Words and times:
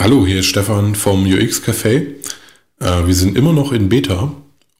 Hallo, 0.00 0.24
hier 0.24 0.38
ist 0.38 0.46
Stefan 0.46 0.94
vom 0.94 1.26
UX 1.26 1.60
Café. 1.60 2.06
Äh, 2.80 3.06
wir 3.06 3.14
sind 3.14 3.36
immer 3.36 3.52
noch 3.52 3.72
in 3.72 3.88
Beta 3.88 4.32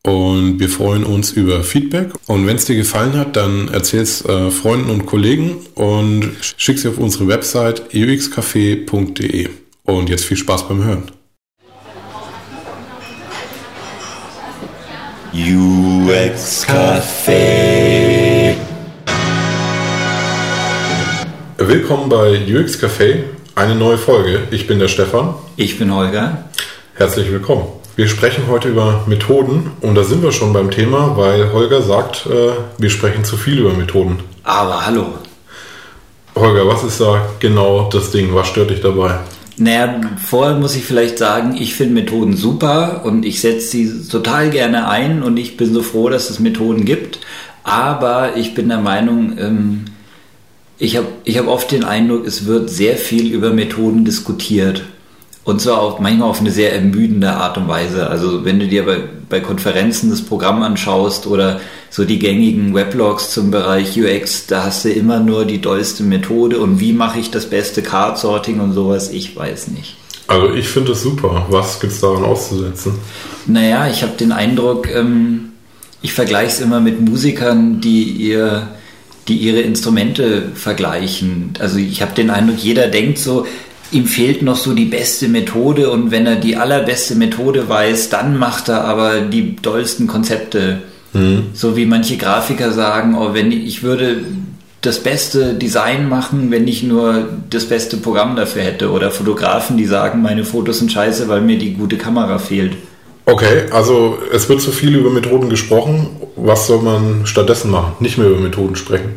und 0.04 0.60
wir 0.60 0.68
freuen 0.68 1.02
uns 1.02 1.32
über 1.32 1.64
Feedback. 1.64 2.12
Und 2.28 2.46
wenn 2.46 2.54
es 2.54 2.66
dir 2.66 2.76
gefallen 2.76 3.14
hat, 3.14 3.34
dann 3.34 3.66
erzähl 3.66 4.02
es 4.02 4.24
äh, 4.24 4.52
Freunden 4.52 4.90
und 4.90 5.06
Kollegen 5.06 5.56
und 5.74 6.30
schick 6.56 6.78
sie 6.78 6.86
auf 6.86 6.98
unsere 6.98 7.26
Website 7.26 7.92
uxcafé.de. 7.92 9.48
Und 9.82 10.08
jetzt 10.08 10.24
viel 10.24 10.36
Spaß 10.36 10.68
beim 10.68 10.84
Hören. 10.84 11.10
UX 15.34 16.64
Café. 16.64 18.54
Willkommen 21.58 22.08
bei 22.08 22.40
UX 22.46 22.80
Café, 22.80 23.24
eine 23.58 23.74
neue 23.74 23.98
Folge. 23.98 24.42
Ich 24.52 24.68
bin 24.68 24.78
der 24.78 24.86
Stefan. 24.86 25.34
Ich 25.56 25.80
bin 25.80 25.92
Holger. 25.92 26.44
Herzlich 26.94 27.32
willkommen. 27.32 27.64
Wir 27.96 28.06
sprechen 28.06 28.44
heute 28.48 28.68
über 28.68 29.02
Methoden 29.08 29.72
und 29.80 29.96
da 29.96 30.04
sind 30.04 30.22
wir 30.22 30.30
schon 30.30 30.52
beim 30.52 30.70
Thema, 30.70 31.16
weil 31.16 31.52
Holger 31.52 31.82
sagt, 31.82 32.26
äh, 32.26 32.52
wir 32.78 32.88
sprechen 32.88 33.24
zu 33.24 33.36
viel 33.36 33.58
über 33.58 33.72
Methoden. 33.72 34.20
Aber 34.44 34.86
hallo. 34.86 35.06
Holger, 36.36 36.68
was 36.68 36.84
ist 36.84 37.00
da 37.00 37.20
genau 37.40 37.88
das 37.92 38.12
Ding? 38.12 38.32
Was 38.32 38.46
stört 38.46 38.70
dich 38.70 38.80
dabei? 38.80 39.18
Naja, 39.56 40.02
vorher 40.24 40.56
muss 40.56 40.76
ich 40.76 40.84
vielleicht 40.84 41.18
sagen, 41.18 41.56
ich 41.58 41.74
finde 41.74 41.94
Methoden 41.94 42.36
super 42.36 43.00
und 43.04 43.26
ich 43.26 43.40
setze 43.40 43.66
sie 43.66 44.08
total 44.08 44.50
gerne 44.50 44.88
ein 44.88 45.24
und 45.24 45.36
ich 45.36 45.56
bin 45.56 45.74
so 45.74 45.82
froh, 45.82 46.08
dass 46.08 46.30
es 46.30 46.38
Methoden 46.38 46.84
gibt. 46.84 47.18
Aber 47.64 48.36
ich 48.36 48.54
bin 48.54 48.68
der 48.68 48.78
Meinung, 48.78 49.36
ähm, 49.36 49.84
ich 50.78 50.96
habe 50.96 51.08
ich 51.24 51.38
hab 51.38 51.48
oft 51.48 51.72
den 51.72 51.84
Eindruck, 51.84 52.26
es 52.26 52.46
wird 52.46 52.70
sehr 52.70 52.96
viel 52.96 53.32
über 53.32 53.50
Methoden 53.50 54.04
diskutiert. 54.04 54.84
Und 55.44 55.62
zwar 55.62 55.80
auch 55.80 55.98
manchmal 55.98 56.28
auf 56.28 56.40
eine 56.40 56.50
sehr 56.50 56.74
ermüdende 56.74 57.30
Art 57.30 57.56
und 57.56 57.68
Weise. 57.68 58.10
Also 58.10 58.44
wenn 58.44 58.60
du 58.60 58.68
dir 58.68 58.84
bei, 58.84 59.00
bei 59.30 59.40
Konferenzen 59.40 60.10
das 60.10 60.20
Programm 60.20 60.62
anschaust 60.62 61.26
oder 61.26 61.60
so 61.88 62.04
die 62.04 62.18
gängigen 62.18 62.74
Weblogs 62.74 63.30
zum 63.30 63.50
Bereich 63.50 63.98
UX, 63.98 64.46
da 64.46 64.64
hast 64.64 64.84
du 64.84 64.90
immer 64.90 65.20
nur 65.20 65.46
die 65.46 65.60
dollste 65.60 66.02
Methode 66.02 66.58
und 66.58 66.80
wie 66.80 66.92
mache 66.92 67.18
ich 67.18 67.30
das 67.30 67.46
beste 67.46 67.82
Card-Sorting 67.82 68.60
und 68.60 68.74
sowas, 68.74 69.10
ich 69.10 69.34
weiß 69.34 69.68
nicht. 69.68 69.96
Also 70.26 70.52
ich 70.52 70.68
finde 70.68 70.92
es 70.92 71.02
super. 71.02 71.46
Was 71.48 71.80
gibt 71.80 71.94
es 71.94 72.00
daran 72.00 72.24
auszusetzen? 72.24 72.92
Naja, 73.46 73.88
ich 73.88 74.02
habe 74.02 74.12
den 74.12 74.32
Eindruck, 74.32 74.94
ähm, 74.94 75.52
ich 76.02 76.12
vergleiche 76.12 76.52
es 76.52 76.60
immer 76.60 76.80
mit 76.80 77.00
Musikern, 77.00 77.80
die 77.80 78.02
ihr 78.02 78.68
die 79.28 79.36
ihre 79.36 79.60
Instrumente 79.60 80.50
vergleichen. 80.54 81.50
Also 81.58 81.78
ich 81.78 82.02
habe 82.02 82.14
den 82.14 82.30
Eindruck, 82.30 82.58
jeder 82.58 82.88
denkt 82.88 83.18
so, 83.18 83.46
ihm 83.90 84.06
fehlt 84.06 84.42
noch 84.42 84.56
so 84.56 84.74
die 84.74 84.84
beste 84.84 85.28
Methode 85.28 85.90
und 85.90 86.10
wenn 86.10 86.26
er 86.26 86.36
die 86.36 86.56
allerbeste 86.56 87.14
Methode 87.14 87.68
weiß, 87.68 88.10
dann 88.10 88.38
macht 88.38 88.68
er 88.68 88.84
aber 88.84 89.20
die 89.20 89.56
dollsten 89.56 90.06
Konzepte. 90.06 90.78
Mhm. 91.12 91.46
So 91.54 91.76
wie 91.76 91.86
manche 91.86 92.16
Grafiker 92.16 92.72
sagen, 92.72 93.14
oh, 93.14 93.32
wenn 93.32 93.52
ich 93.52 93.82
würde 93.82 94.24
das 94.80 95.00
beste 95.00 95.54
Design 95.54 96.08
machen, 96.08 96.50
wenn 96.50 96.68
ich 96.68 96.82
nur 96.82 97.28
das 97.50 97.64
beste 97.64 97.96
Programm 97.96 98.36
dafür 98.36 98.62
hätte. 98.62 98.90
Oder 98.90 99.10
Fotografen, 99.10 99.76
die 99.76 99.86
sagen, 99.86 100.22
meine 100.22 100.44
Fotos 100.44 100.78
sind 100.78 100.92
scheiße, 100.92 101.28
weil 101.28 101.40
mir 101.40 101.58
die 101.58 101.74
gute 101.74 101.96
Kamera 101.96 102.38
fehlt. 102.38 102.76
Okay, 103.24 103.64
also 103.72 104.18
es 104.32 104.48
wird 104.48 104.62
zu 104.62 104.70
viel 104.70 104.96
über 104.96 105.10
Methoden 105.10 105.50
gesprochen. 105.50 106.06
Was 106.40 106.66
soll 106.66 106.82
man 106.82 107.26
stattdessen 107.26 107.70
machen? 107.70 107.94
Nicht 108.00 108.18
mehr 108.18 108.28
über 108.28 108.40
Methoden 108.40 108.76
sprechen. 108.76 109.10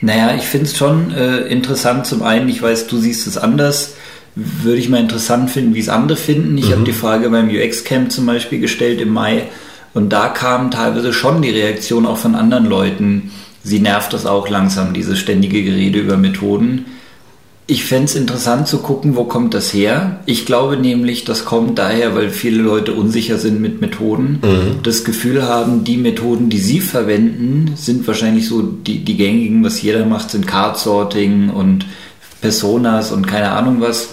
Naja, 0.00 0.34
ich 0.36 0.44
finde 0.44 0.66
es 0.66 0.76
schon 0.76 1.12
äh, 1.12 1.38
interessant. 1.46 2.06
Zum 2.06 2.22
einen, 2.22 2.48
ich 2.48 2.60
weiß, 2.60 2.86
du 2.86 2.98
siehst 2.98 3.26
es 3.26 3.38
anders. 3.38 3.94
Würde 4.34 4.78
ich 4.78 4.88
mal 4.88 5.00
interessant 5.00 5.50
finden, 5.50 5.74
wie 5.74 5.80
es 5.80 5.88
andere 5.88 6.16
finden. 6.16 6.58
Ich 6.58 6.68
mhm. 6.68 6.72
habe 6.72 6.84
die 6.84 6.92
Frage 6.92 7.30
beim 7.30 7.48
UX-Camp 7.48 8.12
zum 8.12 8.26
Beispiel 8.26 8.60
gestellt 8.60 9.00
im 9.00 9.12
Mai. 9.12 9.44
Und 9.94 10.12
da 10.12 10.28
kam 10.28 10.70
teilweise 10.70 11.12
schon 11.12 11.40
die 11.40 11.50
Reaktion 11.50 12.04
auch 12.04 12.18
von 12.18 12.34
anderen 12.34 12.66
Leuten. 12.66 13.30
Sie 13.62 13.80
nervt 13.80 14.12
das 14.12 14.26
auch 14.26 14.48
langsam, 14.48 14.92
diese 14.92 15.16
ständige 15.16 15.62
Gerede 15.62 16.00
über 16.00 16.16
Methoden. 16.16 16.86
Ich 17.66 17.84
fände 17.84 18.04
es 18.04 18.14
interessant 18.14 18.68
zu 18.68 18.78
gucken, 18.78 19.16
wo 19.16 19.24
kommt 19.24 19.54
das 19.54 19.72
her. 19.72 20.20
Ich 20.26 20.44
glaube 20.44 20.76
nämlich, 20.76 21.24
das 21.24 21.46
kommt 21.46 21.78
daher, 21.78 22.14
weil 22.14 22.28
viele 22.28 22.60
Leute 22.62 22.92
unsicher 22.92 23.38
sind 23.38 23.58
mit 23.58 23.80
Methoden, 23.80 24.40
mhm. 24.42 24.82
das 24.82 25.02
Gefühl 25.02 25.44
haben, 25.44 25.82
die 25.82 25.96
Methoden, 25.96 26.50
die 26.50 26.58
sie 26.58 26.80
verwenden, 26.80 27.72
sind 27.74 28.06
wahrscheinlich 28.06 28.48
so 28.48 28.60
die, 28.60 29.02
die 29.02 29.16
gängigen, 29.16 29.64
was 29.64 29.80
jeder 29.80 30.04
macht, 30.04 30.30
sind 30.30 30.46
Card-Sorting 30.46 31.48
und 31.48 31.86
Personas 32.42 33.12
und 33.12 33.26
keine 33.26 33.52
Ahnung 33.52 33.80
was, 33.80 34.08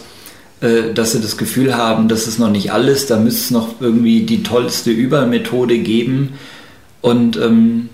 äh, 0.61 0.93
dass 0.93 1.11
sie 1.11 1.19
das 1.19 1.35
Gefühl 1.35 1.75
haben, 1.75 2.07
das 2.07 2.27
ist 2.27 2.39
noch 2.39 2.51
nicht 2.51 2.71
alles, 2.71 3.05
da 3.05 3.19
müsste 3.19 3.41
es 3.41 3.51
noch 3.51 3.81
irgendwie 3.81 4.21
die 4.21 4.43
tollste 4.43 4.91
Übermethode 4.91 5.79
geben. 5.79 6.35
Und 7.01 7.35
ähm, 7.35 7.89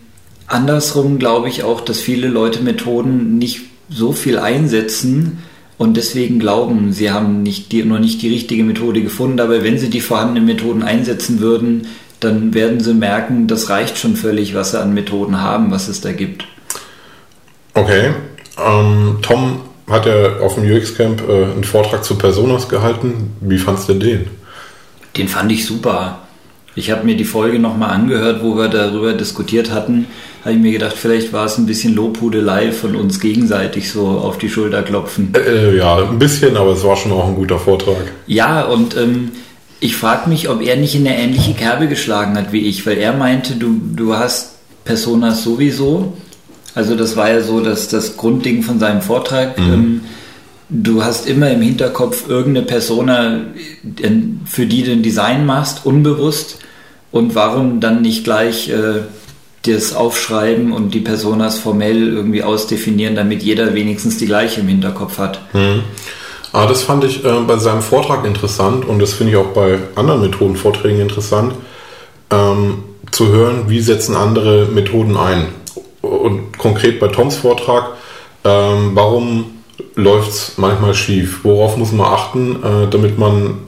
andersrum 0.45 1.17
glaube 1.17 1.49
ich 1.49 1.63
auch, 1.63 1.81
dass 1.81 1.99
viele 1.99 2.27
Leute 2.27 2.61
Methoden 2.61 3.39
nicht 3.39 3.61
so 3.89 4.11
viel 4.11 4.37
einsetzen 4.37 5.39
und 5.77 5.95
deswegen 5.95 6.39
glauben, 6.39 6.91
sie 6.91 7.11
haben 7.11 7.43
nicht 7.43 7.71
die, 7.71 7.83
noch 7.83 7.99
nicht 7.99 8.21
die 8.21 8.29
richtige 8.29 8.63
Methode 8.63 9.01
gefunden. 9.01 9.39
Aber 9.39 9.63
wenn 9.63 9.77
sie 9.77 9.89
die 9.89 10.01
vorhandenen 10.01 10.45
Methoden 10.45 10.81
einsetzen 10.81 11.39
würden, 11.39 11.87
dann 12.19 12.55
werden 12.55 12.79
sie 12.79 12.95
merken, 12.95 13.47
das 13.47 13.69
reicht 13.69 13.97
schon 13.97 14.15
völlig, 14.15 14.55
was 14.55 14.71
sie 14.71 14.81
an 14.81 14.95
Methoden 14.95 15.39
haben, 15.39 15.69
was 15.69 15.87
es 15.87 16.01
da 16.01 16.11
gibt. 16.11 16.45
Okay. 17.75 18.11
Ähm, 18.57 19.19
Tom 19.21 19.61
hat 19.87 20.07
ja 20.07 20.39
auf 20.39 20.55
dem 20.55 20.63
UX-Camp 20.63 21.21
äh, 21.29 21.43
einen 21.43 21.63
Vortrag 21.63 22.03
zu 22.03 22.17
Personas 22.17 22.67
gehalten. 22.69 23.35
Wie 23.39 23.59
fandst 23.59 23.87
du 23.87 23.93
den? 23.93 24.27
Den 25.15 25.27
fand 25.27 25.51
ich 25.51 25.65
super. 25.65 26.26
Ich 26.77 26.91
habe 26.91 27.05
mir 27.05 27.17
die 27.17 27.25
Folge 27.25 27.57
nochmal 27.57 27.89
angehört, 27.89 28.43
wo 28.43 28.55
wir 28.55 28.67
darüber 28.67 29.13
diskutiert 29.13 29.71
hatten. 29.71 30.05
Habe 30.41 30.53
ich 30.53 30.61
mir 30.61 30.71
gedacht, 30.71 30.95
vielleicht 30.95 31.33
war 31.33 31.45
es 31.45 31.57
ein 31.57 31.65
bisschen 31.65 31.95
Lobhudelei 31.95 32.71
von 32.71 32.95
uns 32.95 33.19
gegenseitig 33.19 33.91
so 33.91 34.07
auf 34.07 34.37
die 34.37 34.47
Schulter 34.47 34.83
klopfen. 34.83 35.33
Äh, 35.33 35.39
äh, 35.71 35.77
ja, 35.77 36.07
ein 36.07 36.19
bisschen, 36.19 36.55
aber 36.55 36.73
es 36.73 36.83
war 36.83 36.95
schon 36.95 37.11
auch 37.11 37.27
ein 37.27 37.35
guter 37.35 37.57
Vortrag. 37.57 38.11
Ja, 38.27 38.63
und 38.65 38.95
ähm, 38.95 39.31
ich 39.79 39.95
frage 39.95 40.29
mich, 40.29 40.49
ob 40.49 40.61
er 40.61 40.75
nicht 40.75 40.93
in 40.93 41.07
eine 41.07 41.17
ähnliche 41.17 41.53
Kerbe 41.53 41.87
geschlagen 41.87 42.37
hat 42.37 42.53
wie 42.53 42.67
ich, 42.67 42.85
weil 42.85 42.99
er 42.99 43.13
meinte, 43.13 43.55
du, 43.55 43.81
du 43.95 44.13
hast 44.13 44.57
Personas 44.85 45.43
sowieso. 45.43 46.13
Also 46.75 46.95
das 46.95 47.17
war 47.17 47.31
ja 47.31 47.41
so 47.41 47.59
dass 47.59 47.87
das 47.87 48.17
Grundding 48.17 48.61
von 48.61 48.77
seinem 48.77 49.01
Vortrag. 49.01 49.57
Mhm. 49.57 49.73
Ähm, 49.73 50.01
du 50.69 51.03
hast 51.03 51.27
immer 51.27 51.49
im 51.49 51.63
Hinterkopf 51.63 52.29
irgendeine 52.29 52.67
Persona, 52.67 53.39
für 54.45 54.67
die 54.67 54.83
du 54.83 54.91
ein 54.91 55.01
Design 55.01 55.43
machst, 55.47 55.87
unbewusst. 55.87 56.59
Und 57.11 57.35
warum 57.35 57.79
dann 57.79 58.01
nicht 58.01 58.23
gleich 58.23 58.69
äh, 58.69 59.01
das 59.65 59.93
aufschreiben 59.93 60.71
und 60.71 60.93
die 60.93 60.99
Personas 60.99 61.59
formell 61.59 62.07
irgendwie 62.07 62.43
ausdefinieren, 62.43 63.15
damit 63.15 63.43
jeder 63.43 63.73
wenigstens 63.73 64.17
die 64.17 64.25
gleiche 64.25 64.61
im 64.61 64.67
Hinterkopf 64.67 65.17
hat? 65.17 65.41
Hm. 65.51 65.83
Ah, 66.53 66.65
das 66.65 66.81
fand 66.83 67.03
ich 67.03 67.23
äh, 67.25 67.39
bei 67.45 67.57
seinem 67.57 67.81
Vortrag 67.81 68.25
interessant 68.25 68.85
und 68.85 68.99
das 68.99 69.13
finde 69.13 69.33
ich 69.33 69.37
auch 69.37 69.47
bei 69.47 69.79
anderen 69.95 70.21
Methodenvorträgen 70.21 71.01
interessant, 71.01 71.53
ähm, 72.31 72.83
zu 73.11 73.27
hören, 73.27 73.65
wie 73.67 73.79
setzen 73.79 74.15
andere 74.15 74.65
Methoden 74.65 75.17
ein. 75.17 75.47
Und 76.01 76.57
konkret 76.57 76.99
bei 76.99 77.07
Toms 77.07 77.35
Vortrag, 77.35 77.91
ähm, 78.43 78.91
warum 78.93 79.45
läuft 79.95 80.29
es 80.29 80.53
manchmal 80.57 80.93
schief? 80.93 81.39
Worauf 81.43 81.77
muss 81.77 81.91
man 81.91 82.07
achten, 82.07 82.63
äh, 82.63 82.89
damit 82.89 83.17
man 83.17 83.59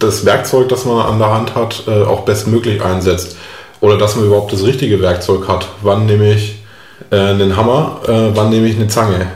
das 0.00 0.24
Werkzeug, 0.24 0.68
das 0.68 0.84
man 0.84 1.06
an 1.06 1.18
der 1.18 1.32
Hand 1.32 1.54
hat, 1.54 1.84
äh, 1.86 2.02
auch 2.02 2.22
bestmöglich 2.22 2.82
einsetzt. 2.82 3.36
Oder 3.80 3.96
dass 3.96 4.16
man 4.16 4.26
überhaupt 4.26 4.52
das 4.52 4.64
richtige 4.64 5.00
Werkzeug 5.00 5.48
hat. 5.48 5.68
Wann 5.82 6.06
nehme 6.06 6.34
ich 6.34 6.56
äh, 7.10 7.16
einen 7.16 7.56
Hammer, 7.56 8.00
äh, 8.06 8.36
wann 8.36 8.50
nehme 8.50 8.66
ich 8.66 8.76
eine 8.76 8.88
Zange? 8.88 9.28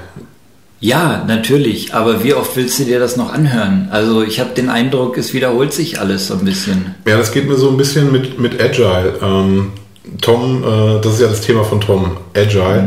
Ja, 0.81 1.25
natürlich. 1.27 1.95
Aber 1.95 2.23
wie 2.25 2.35
oft 2.35 2.57
willst 2.57 2.79
du 2.79 2.85
dir 2.85 2.99
das 2.99 3.17
noch 3.17 3.33
anhören? 3.33 3.89
Also 3.91 4.23
ich 4.23 4.41
habe 4.41 4.51
den 4.51 4.69
Eindruck, 4.69 5.17
es 5.17 5.33
wiederholt 5.33 5.73
sich 5.73 5.99
alles 5.99 6.27
so 6.27 6.35
ein 6.35 6.45
bisschen. 6.45 6.95
Ja, 7.09 7.17
das 7.17 7.33
geht 7.33 7.49
mir 7.49 7.57
so 7.57 7.71
ein 7.71 7.79
bisschen 7.79 8.13
mit, 8.13 8.39
mit 8.39 8.61
Agile. 8.61 9.15
Ähm, 9.23 9.73
Tom, 10.21 10.63
äh, 10.63 11.01
das 11.01 11.15
ist 11.15 11.21
ja 11.21 11.29
das 11.29 11.41
Thema 11.41 11.65
von 11.65 11.81
Tom, 11.81 12.19
Agile. 12.37 12.83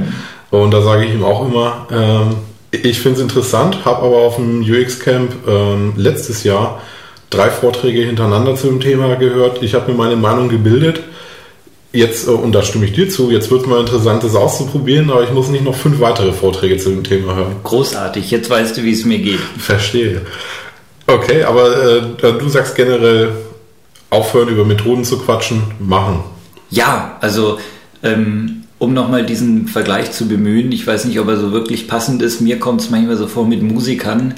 Mhm. 0.51 0.57
Und 0.59 0.71
da 0.71 0.81
sage 0.81 1.05
ich 1.05 1.13
ihm 1.13 1.23
auch 1.23 1.47
immer, 1.47 1.87
ähm, 1.91 2.35
ich 2.71 2.99
finde 2.99 3.17
es 3.17 3.23
interessant, 3.23 3.85
habe 3.85 4.05
aber 4.05 4.17
auf 4.17 4.35
dem 4.35 4.61
UX-Camp 4.61 5.31
ähm, 5.47 5.93
letztes 5.95 6.43
Jahr 6.43 6.81
drei 7.29 7.49
Vorträge 7.49 8.01
hintereinander 8.01 8.55
zu 8.55 8.67
dem 8.67 8.79
Thema 8.79 9.15
gehört. 9.15 9.61
Ich 9.63 9.73
habe 9.73 9.91
mir 9.91 9.97
meine 9.97 10.15
Meinung 10.15 10.49
gebildet. 10.49 11.01
Jetzt, 11.93 12.27
äh, 12.27 12.31
und 12.31 12.53
da 12.53 12.63
stimme 12.63 12.85
ich 12.85 12.93
dir 12.93 13.09
zu, 13.09 13.31
jetzt 13.31 13.49
wird 13.49 13.61
es 13.61 13.67
mal 13.67 13.79
interessant, 13.79 14.23
das 14.23 14.35
auszuprobieren, 14.35 15.09
aber 15.09 15.23
ich 15.23 15.31
muss 15.31 15.49
nicht 15.49 15.63
noch 15.63 15.75
fünf 15.75 15.99
weitere 15.99 16.33
Vorträge 16.33 16.77
zu 16.77 16.89
dem 16.89 17.03
Thema 17.03 17.35
hören. 17.35 17.55
Großartig, 17.63 18.29
jetzt 18.31 18.49
weißt 18.49 18.77
du, 18.77 18.83
wie 18.83 18.91
es 18.91 19.05
mir 19.05 19.19
geht. 19.19 19.39
Verstehe. 19.57 20.21
Okay, 21.07 21.43
aber 21.43 21.97
äh, 21.97 22.01
du 22.21 22.49
sagst 22.49 22.75
generell, 22.75 23.31
aufhören 24.09 24.49
über 24.49 24.65
Methoden 24.65 25.03
zu 25.03 25.17
quatschen, 25.19 25.61
machen. 25.79 26.23
Ja, 26.69 27.17
also 27.21 27.59
ähm, 28.03 28.63
um 28.79 28.93
nochmal 28.93 29.25
diesen 29.25 29.67
Vergleich 29.67 30.11
zu 30.11 30.27
bemühen, 30.27 30.71
ich 30.71 30.85
weiß 30.85 31.05
nicht, 31.05 31.19
ob 31.19 31.27
er 31.29 31.37
so 31.37 31.51
wirklich 31.51 31.87
passend 31.87 32.21
ist, 32.21 32.41
mir 32.41 32.59
kommt 32.59 32.81
es 32.81 32.89
manchmal 32.89 33.17
so 33.17 33.27
vor 33.27 33.47
mit 33.47 33.61
Musikern, 33.63 34.35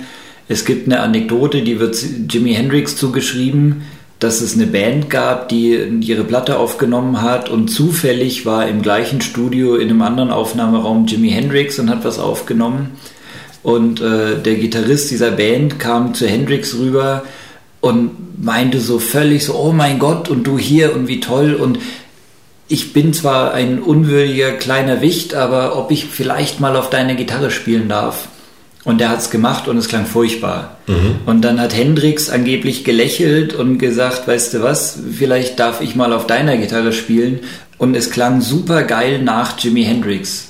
Es 0.50 0.66
gibt 0.66 0.88
eine 0.88 1.00
Anekdote, 1.01 1.62
die 1.62 1.80
wird 1.80 1.96
Jimi 2.28 2.56
Hendrix 2.56 2.96
zugeschrieben, 2.96 3.84
dass 4.18 4.42
es 4.42 4.56
eine 4.56 4.66
Band 4.66 5.10
gab, 5.12 5.48
die 5.48 5.75
ihre 6.01 6.24
Platte 6.24 6.57
aufgenommen 6.57 7.22
hat 7.22 7.50
und 7.50 7.69
zufällig 7.69 8.48
war 8.48 8.68
im 8.68 8.81
gleichen 8.81 9.22
Studio 9.22 9.75
in 9.75 9.90
einem 9.90 10.01
anderen 10.01 10.31
Aufnahmeraum 10.31 11.06
Jimi 11.06 11.30
Hendrix 11.30 11.78
und 11.78 11.92
hat 11.92 12.04
was 12.04 12.18
aufgenommen. 12.18 12.90
Und 13.62 14.01
äh, 14.01 14.42
der 14.42 14.56
Gitarrist 14.56 15.12
dieser 15.12 15.31
Band 15.31 15.78
kam 15.78 16.16
zu 16.16 16.28
Hendrix 16.28 16.75
rüber 16.75 17.24
und 17.80 18.44
meinte 18.44 18.80
so 18.80 18.98
völlig 18.98 19.46
so, 19.46 19.54
oh 19.54 19.72
mein 19.72 20.00
Gott, 20.00 20.30
und 20.30 20.48
du 20.48 20.57
hier 20.57 20.96
und 20.96 21.07
wie 21.07 21.19
toll. 21.19 21.54
Und 21.54 21.78
ich 22.68 22.92
bin 22.92 23.13
zwar 23.13 23.54
ein 23.54 23.80
unwürdiger 23.80 24.54
kleiner 24.54 25.01
Wicht, 25.01 25.36
aber 25.36 25.78
ob 25.78 25.92
ich 25.92 26.06
vielleicht 26.06 26.60
mal 26.60 26.75
auf 26.75 26.90
deine 26.90 27.16
Gitarre 27.16 27.51
spielen 27.51 27.88
darf. 27.88 28.30
Und 28.86 29.02
er 29.02 29.10
hat 29.10 29.20
es 29.20 29.30
gemacht 29.30 29.68
und 29.68 29.78
es 29.78 29.90
klang 29.90 30.06
furchtbar. 30.06 30.78
Mhm. 30.88 31.18
Und 31.26 31.42
dann 31.42 31.60
hat 31.60 31.76
Hendrix 31.76 32.30
angeblich 32.30 32.86
gelächelt 32.86 33.54
und 33.54 33.78
gesagt, 33.78 34.28
weißt 34.28 34.54
du 34.54 34.64
was, 34.64 35.00
vielleicht 35.18 35.60
darf 35.60 35.81
ich 35.81 35.96
mal 35.96 36.14
auf 36.14 36.28
deiner 36.28 36.58
Gitarre 36.58 36.94
spielen. 36.94 37.42
Und 37.78 37.96
es 37.96 38.10
klang 38.10 38.42
super 38.42 38.84
geil 38.84 39.22
nach 39.22 39.60
Jimi 39.60 39.84
Hendrix. 39.84 40.50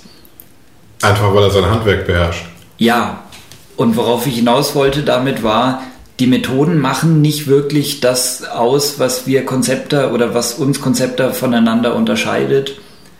Einfach 1.01 1.33
weil 1.33 1.43
er 1.43 1.51
sein 1.51 1.65
Handwerk 1.65 2.05
beherrscht. 2.05 2.45
Ja. 2.77 3.23
Und 3.77 3.95
worauf 3.95 4.27
ich 4.27 4.35
hinaus 4.35 4.75
wollte 4.75 5.03
damit 5.03 5.41
war, 5.41 5.83
die 6.19 6.27
Methoden 6.27 6.79
machen 6.79 7.21
nicht 7.21 7.47
wirklich 7.47 8.01
das 8.01 8.43
aus, 8.43 8.99
was 8.99 9.25
wir 9.25 9.45
Konzepte 9.45 10.11
oder 10.11 10.33
was 10.33 10.53
uns 10.53 10.81
Konzepte 10.81 11.33
voneinander 11.33 11.95
unterscheidet. 11.95 12.73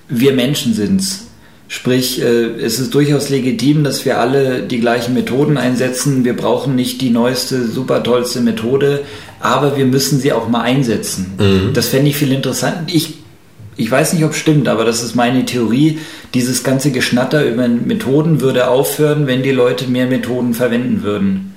Wir 0.10 0.34
Menschen 0.34 0.74
sind's. 0.74 1.29
Sprich, 1.72 2.20
äh, 2.20 2.26
es 2.26 2.80
ist 2.80 2.96
durchaus 2.96 3.30
legitim, 3.30 3.84
dass 3.84 4.04
wir 4.04 4.20
alle 4.20 4.64
die 4.64 4.80
gleichen 4.80 5.14
Methoden 5.14 5.56
einsetzen. 5.56 6.26
Wir 6.26 6.36
brauchen 6.36 6.76
nicht 6.76 7.00
die 7.00 7.12
neueste, 7.12 7.68
super 7.68 8.02
tollste 8.02 8.42
Methode, 8.42 9.02
aber 9.40 9.78
wir 9.78 9.86
müssen 9.86 10.20
sie 10.20 10.34
auch 10.34 10.50
mal 10.50 10.62
einsetzen. 10.62 11.36
Mhm. 11.38 11.74
Das 11.74 11.90
fände 11.90 12.10
ich 12.10 12.18
viel 12.18 12.32
interessanter. 12.32 12.86
Ich, 12.88 13.20
ich 13.78 13.90
weiß 13.90 14.14
nicht, 14.14 14.26
ob 14.26 14.32
es 14.32 14.38
stimmt, 14.38 14.68
aber 14.68 14.84
das 14.84 15.04
ist 15.04 15.16
meine 15.16 15.46
Theorie. 15.46 16.00
Dieses 16.34 16.64
ganze 16.64 16.90
Geschnatter 16.90 17.46
über 17.46 17.68
Methoden 17.68 18.42
würde 18.42 18.68
aufhören, 18.68 19.28
wenn 19.28 19.44
die 19.44 19.52
Leute 19.52 19.86
mehr 19.86 20.08
Methoden 20.08 20.56
verwenden 20.56 21.04
würden. 21.04 21.54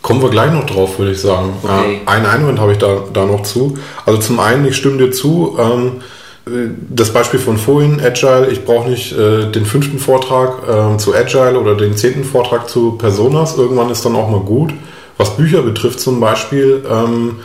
Kommen 0.00 0.22
wir 0.22 0.30
gleich 0.30 0.52
noch 0.52 0.64
drauf, 0.64 1.00
würde 1.00 1.10
ich 1.10 1.20
sagen. 1.20 1.54
Okay. 1.60 2.00
Äh, 2.06 2.08
einen 2.08 2.26
Einwand 2.26 2.60
habe 2.60 2.70
ich 2.70 2.78
da, 2.78 3.02
da 3.12 3.26
noch 3.26 3.42
zu. 3.42 3.76
Also 4.06 4.20
zum 4.20 4.38
einen, 4.38 4.64
ich 4.64 4.76
stimme 4.76 4.98
dir 4.98 5.10
zu, 5.10 5.58
ähm, 5.58 6.02
das 6.46 7.12
Beispiel 7.12 7.38
von 7.38 7.58
vorhin, 7.58 8.00
Agile, 8.00 8.48
ich 8.50 8.64
brauche 8.64 8.88
nicht 8.88 9.12
äh, 9.12 9.50
den 9.50 9.66
fünften 9.66 9.98
Vortrag 9.98 10.62
äh, 10.68 10.96
zu 10.96 11.14
Agile 11.14 11.58
oder 11.58 11.74
den 11.74 11.96
zehnten 11.96 12.24
Vortrag 12.24 12.68
zu 12.68 12.92
Personas. 12.92 13.56
Irgendwann 13.56 13.90
ist 13.90 14.04
dann 14.04 14.16
auch 14.16 14.30
mal 14.30 14.40
gut. 14.40 14.72
Was 15.18 15.36
Bücher 15.36 15.62
betrifft 15.62 16.00
zum 16.00 16.18
Beispiel, 16.18 16.82
ähm, 16.90 17.36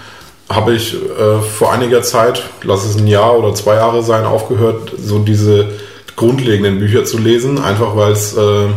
habe 0.50 0.74
ich 0.74 0.94
äh, 0.94 1.42
vor 1.42 1.74
einiger 1.74 2.04
Zeit, 2.04 2.44
lass 2.64 2.86
es 2.86 2.96
ein 2.98 3.08
Jahr 3.08 3.38
oder 3.38 3.54
zwei 3.54 3.76
Jahre 3.76 4.04
sein, 4.04 4.26
aufgehört, 4.26 4.94
so 4.98 5.20
diese 5.20 5.70
grundlegenden 6.16 6.80
Bücher 6.80 7.04
zu 7.04 7.18
lesen, 7.18 7.62
einfach 7.62 7.96
weil 7.96 8.14
es 8.14 8.38
äh, 8.38 8.68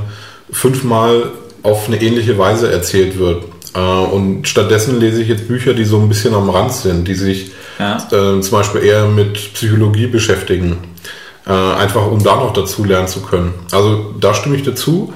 fünfmal 0.51 1.31
auf 1.63 1.87
eine 1.87 2.01
ähnliche 2.03 2.39
Weise 2.39 2.73
erzählt 2.73 3.19
wird. 3.19 3.45
Äh, 3.75 3.79
und 3.79 4.49
stattdessen 4.49 4.99
lese 4.99 5.23
ich 5.23 5.29
jetzt 5.29 5.47
Bücher, 5.47 5.75
die 5.75 5.85
so 5.85 5.99
ein 5.99 6.09
bisschen 6.09 6.35
am 6.35 6.51
Rand 6.51 6.73
sind, 6.73 7.07
die 7.07 7.15
sich 7.15 7.53
ja. 7.79 7.97
äh, 7.97 8.41
zum 8.41 8.51
Beispiel 8.51 8.83
eher 8.83 9.07
mit 9.07 9.55
Psychologie 9.55 10.07
beschäftigen. 10.07 10.79
Äh, 11.47 11.53
einfach 11.53 12.07
um 12.07 12.23
da 12.23 12.37
noch 12.37 12.53
dazu 12.53 12.85
lernen 12.85 13.09
zu 13.09 13.23
können. 13.23 13.55
Also 13.73 14.15
da 14.21 14.35
stimme 14.35 14.57
ich 14.57 14.65
dazu. 14.65 15.13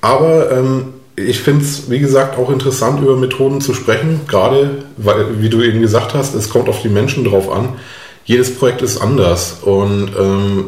Aber 0.00 0.50
ähm, 0.50 0.94
ich 1.16 1.40
finde 1.40 1.64
es, 1.64 1.90
wie 1.90 1.98
gesagt, 1.98 2.38
auch 2.38 2.50
interessant, 2.50 3.00
über 3.00 3.16
Methoden 3.16 3.60
zu 3.60 3.74
sprechen. 3.74 4.20
Gerade, 4.26 4.84
weil, 4.96 5.40
wie 5.40 5.48
du 5.48 5.62
eben 5.62 5.80
gesagt 5.80 6.14
hast, 6.14 6.34
es 6.34 6.50
kommt 6.50 6.68
auf 6.68 6.82
die 6.82 6.88
Menschen 6.88 7.24
drauf 7.24 7.50
an. 7.50 7.70
Jedes 8.24 8.56
Projekt 8.56 8.82
ist 8.82 9.00
anders. 9.00 9.58
Und 9.62 10.10
ähm, 10.18 10.64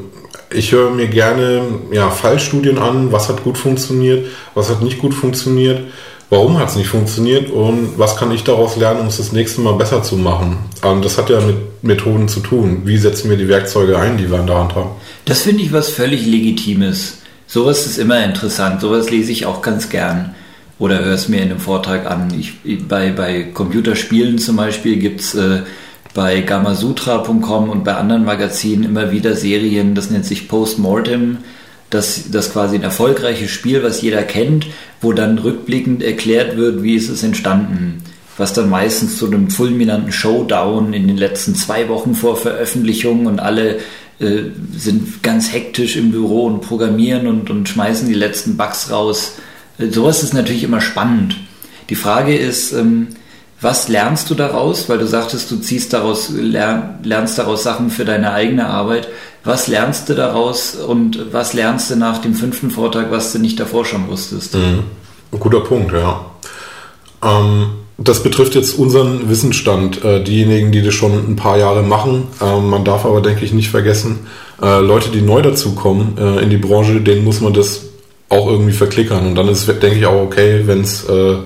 ich 0.52 0.72
höre 0.72 0.90
mir 0.90 1.08
gerne 1.08 1.62
ja, 1.92 2.10
Fallstudien 2.10 2.78
an, 2.78 3.12
was 3.12 3.28
hat 3.28 3.44
gut 3.44 3.58
funktioniert, 3.58 4.26
was 4.54 4.70
hat 4.70 4.82
nicht 4.82 4.98
gut 4.98 5.14
funktioniert 5.14 5.82
warum 6.30 6.58
hat 6.58 6.70
es 6.70 6.76
nicht 6.76 6.88
funktioniert 6.88 7.50
und 7.50 7.98
was 7.98 8.16
kann 8.16 8.30
ich 8.30 8.44
daraus 8.44 8.76
lernen, 8.76 9.00
um 9.00 9.06
es 9.08 9.18
das 9.18 9.32
nächste 9.32 9.60
Mal 9.60 9.74
besser 9.74 10.02
zu 10.02 10.16
machen. 10.16 10.56
Und 10.82 11.04
das 11.04 11.18
hat 11.18 11.28
ja 11.28 11.40
mit 11.40 11.82
Methoden 11.82 12.28
zu 12.28 12.40
tun. 12.40 12.82
Wie 12.84 12.96
setzen 12.96 13.28
wir 13.28 13.36
die 13.36 13.48
Werkzeuge 13.48 13.98
ein, 13.98 14.16
die 14.16 14.30
wir 14.30 14.38
in 14.38 14.46
der 14.46 14.58
Hand 14.58 14.74
haben? 14.74 14.90
Das 15.24 15.42
finde 15.42 15.62
ich 15.64 15.72
was 15.72 15.90
völlig 15.90 16.24
Legitimes. 16.24 17.18
Sowas 17.46 17.84
ist 17.84 17.98
immer 17.98 18.24
interessant. 18.24 18.80
Sowas 18.80 19.10
lese 19.10 19.32
ich 19.32 19.44
auch 19.44 19.60
ganz 19.60 19.90
gern. 19.90 20.34
Oder 20.78 21.04
höre 21.04 21.14
es 21.14 21.28
mir 21.28 21.38
in 21.38 21.50
einem 21.50 21.58
Vortrag 21.58 22.10
an. 22.10 22.32
Ich, 22.38 22.54
bei, 22.88 23.10
bei 23.10 23.42
Computerspielen 23.42 24.38
zum 24.38 24.56
Beispiel 24.56 24.96
gibt 24.96 25.20
es 25.20 25.34
äh, 25.34 25.62
bei 26.14 26.40
gamasutra.com 26.40 27.68
und 27.68 27.84
bei 27.84 27.94
anderen 27.94 28.24
Magazinen 28.24 28.84
immer 28.84 29.10
wieder 29.10 29.36
Serien, 29.36 29.94
das 29.94 30.10
nennt 30.10 30.24
sich 30.24 30.48
Postmortem 30.48 31.38
das, 31.90 32.30
das 32.30 32.52
quasi 32.52 32.76
ein 32.76 32.82
erfolgreiches 32.82 33.50
Spiel, 33.50 33.82
was 33.82 34.00
jeder 34.00 34.22
kennt, 34.22 34.66
wo 35.00 35.12
dann 35.12 35.38
rückblickend 35.38 36.02
erklärt 36.02 36.56
wird, 36.56 36.82
wie 36.82 36.94
ist 36.94 37.08
es 37.08 37.22
entstanden. 37.22 38.02
Was 38.36 38.52
dann 38.52 38.70
meistens 38.70 39.18
zu 39.18 39.26
einem 39.26 39.50
fulminanten 39.50 40.12
Showdown 40.12 40.94
in 40.94 41.08
den 41.08 41.16
letzten 41.16 41.54
zwei 41.54 41.88
Wochen 41.88 42.14
vor 42.14 42.36
Veröffentlichung 42.36 43.26
und 43.26 43.40
alle 43.40 43.78
äh, 44.18 44.44
sind 44.74 45.22
ganz 45.22 45.52
hektisch 45.52 45.96
im 45.96 46.12
Büro 46.12 46.46
und 46.46 46.60
programmieren 46.62 47.26
und, 47.26 47.50
und 47.50 47.68
schmeißen 47.68 48.08
die 48.08 48.14
letzten 48.14 48.56
Bugs 48.56 48.90
raus. 48.90 49.34
Äh, 49.78 49.88
sowas 49.88 50.22
ist 50.22 50.32
natürlich 50.32 50.62
immer 50.62 50.80
spannend. 50.80 51.36
Die 51.90 51.96
Frage 51.96 52.36
ist, 52.36 52.72
ähm, 52.72 53.08
was 53.60 53.88
lernst 53.88 54.30
du 54.30 54.34
daraus? 54.34 54.88
Weil 54.88 54.98
du 54.98 55.06
sagtest, 55.06 55.50
du 55.50 55.56
ziehst 55.56 55.92
daraus, 55.92 56.30
lernst 56.30 57.38
daraus 57.38 57.62
Sachen 57.62 57.90
für 57.90 58.04
deine 58.04 58.32
eigene 58.32 58.66
Arbeit. 58.66 59.08
Was 59.44 59.68
lernst 59.68 60.08
du 60.08 60.14
daraus 60.14 60.74
und 60.74 61.32
was 61.32 61.54
lernst 61.54 61.90
du 61.90 61.96
nach 61.96 62.18
dem 62.18 62.34
fünften 62.34 62.70
Vortrag, 62.70 63.10
was 63.10 63.32
du 63.32 63.38
nicht 63.38 63.58
davor 63.58 63.84
schon 63.84 64.08
wusstest? 64.08 64.54
Mhm. 64.54 64.84
Guter 65.38 65.60
Punkt, 65.60 65.92
ja. 65.92 66.24
Ähm, 67.22 67.70
das 67.98 68.22
betrifft 68.22 68.54
jetzt 68.54 68.78
unseren 68.78 69.28
Wissensstand, 69.28 70.04
äh, 70.04 70.24
diejenigen, 70.24 70.72
die 70.72 70.82
das 70.82 70.94
schon 70.94 71.12
ein 71.12 71.36
paar 71.36 71.58
Jahre 71.58 71.82
machen. 71.82 72.28
Ähm, 72.40 72.70
man 72.70 72.84
darf 72.84 73.04
aber, 73.04 73.20
denke 73.20 73.44
ich, 73.44 73.52
nicht 73.52 73.70
vergessen, 73.70 74.20
äh, 74.62 74.80
Leute, 74.80 75.10
die 75.10 75.20
neu 75.20 75.42
dazukommen 75.42 76.16
äh, 76.18 76.42
in 76.42 76.50
die 76.50 76.56
Branche, 76.56 77.00
denen 77.00 77.24
muss 77.24 77.40
man 77.40 77.52
das 77.52 77.89
auch 78.30 78.46
irgendwie 78.46 78.72
verklickern. 78.72 79.26
Und 79.26 79.34
dann 79.34 79.48
ist, 79.48 79.68
denke 79.68 79.98
ich, 79.98 80.06
auch 80.06 80.22
okay, 80.22 80.62
wenn 80.64 80.80
es 80.80 81.06
äh, 81.08 81.36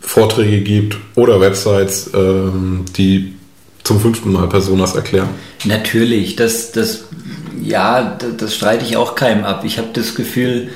Vorträge 0.00 0.60
gibt 0.62 0.96
oder 1.14 1.40
Websites, 1.40 2.10
ähm, 2.14 2.86
die 2.96 3.34
zum 3.84 4.00
fünften 4.00 4.32
Mal 4.32 4.48
Personas 4.48 4.94
erklären. 4.94 5.28
Natürlich, 5.64 6.36
das, 6.36 6.72
das 6.72 7.04
ja, 7.62 8.16
das, 8.18 8.36
das 8.38 8.54
streite 8.54 8.84
ich 8.84 8.96
auch 8.96 9.14
keinem 9.14 9.44
ab. 9.44 9.64
Ich 9.64 9.78
habe 9.78 9.88
das 9.92 10.14
Gefühl, 10.14 10.70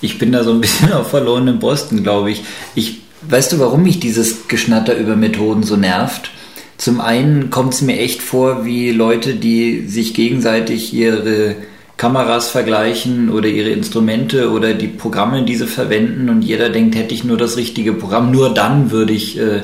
ich 0.00 0.18
bin 0.18 0.32
da 0.32 0.42
so 0.42 0.50
ein 0.50 0.60
bisschen 0.60 0.92
auf 0.94 1.10
verlorenen 1.10 1.60
Posten, 1.60 2.02
glaube 2.02 2.32
ich. 2.32 2.42
Ich 2.74 3.04
weißt 3.28 3.52
du, 3.52 3.58
warum 3.58 3.82
mich 3.82 4.00
dieses 4.00 4.48
Geschnatter 4.48 4.96
über 4.96 5.16
Methoden 5.16 5.62
so 5.62 5.76
nervt? 5.76 6.30
Zum 6.76 7.00
einen 7.00 7.50
kommt 7.50 7.74
es 7.74 7.82
mir 7.82 7.98
echt 7.98 8.20
vor, 8.22 8.64
wie 8.64 8.90
Leute, 8.90 9.34
die 9.34 9.86
sich 9.86 10.12
gegenseitig 10.12 10.92
ihre 10.92 11.56
Kameras 11.96 12.50
vergleichen 12.50 13.30
oder 13.30 13.48
ihre 13.48 13.70
Instrumente 13.70 14.50
oder 14.50 14.74
die 14.74 14.88
Programme, 14.88 15.44
die 15.44 15.56
sie 15.56 15.66
verwenden 15.66 16.28
und 16.28 16.42
jeder 16.42 16.68
denkt, 16.68 16.96
hätte 16.96 17.14
ich 17.14 17.24
nur 17.24 17.36
das 17.36 17.56
richtige 17.56 17.92
Programm, 17.92 18.30
nur 18.30 18.52
dann 18.52 18.90
würde 18.90 19.12
ich 19.12 19.38
äh, 19.38 19.62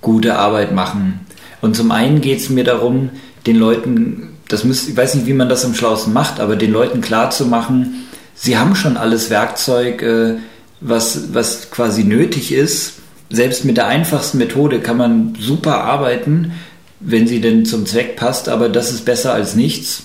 gute 0.00 0.38
Arbeit 0.38 0.74
machen. 0.74 1.20
Und 1.60 1.76
zum 1.76 1.90
einen 1.90 2.20
geht 2.20 2.38
es 2.38 2.48
mir 2.48 2.64
darum, 2.64 3.10
den 3.46 3.56
Leuten 3.56 4.28
das 4.48 4.64
müsst, 4.64 4.88
ich 4.88 4.96
weiß 4.96 5.14
nicht, 5.14 5.26
wie 5.26 5.34
man 5.34 5.48
das 5.48 5.64
am 5.64 5.74
schlausten 5.74 6.12
macht, 6.12 6.40
aber 6.40 6.56
den 6.56 6.72
Leuten 6.72 7.00
klar 7.00 7.30
zu 7.30 7.46
machen, 7.46 8.06
sie 8.34 8.56
haben 8.56 8.74
schon 8.74 8.96
alles 8.96 9.30
Werkzeug, 9.30 10.02
äh, 10.02 10.36
was, 10.80 11.34
was 11.34 11.70
quasi 11.70 12.04
nötig 12.04 12.52
ist. 12.52 12.94
Selbst 13.30 13.64
mit 13.64 13.76
der 13.76 13.88
einfachsten 13.88 14.38
Methode 14.38 14.80
kann 14.80 14.96
man 14.96 15.34
super 15.38 15.84
arbeiten, 15.84 16.52
wenn 17.00 17.28
sie 17.28 17.40
denn 17.40 17.66
zum 17.66 17.84
Zweck 17.84 18.16
passt, 18.16 18.48
aber 18.48 18.68
das 18.68 18.90
ist 18.90 19.04
besser 19.04 19.34
als 19.34 19.54
nichts. 19.54 20.04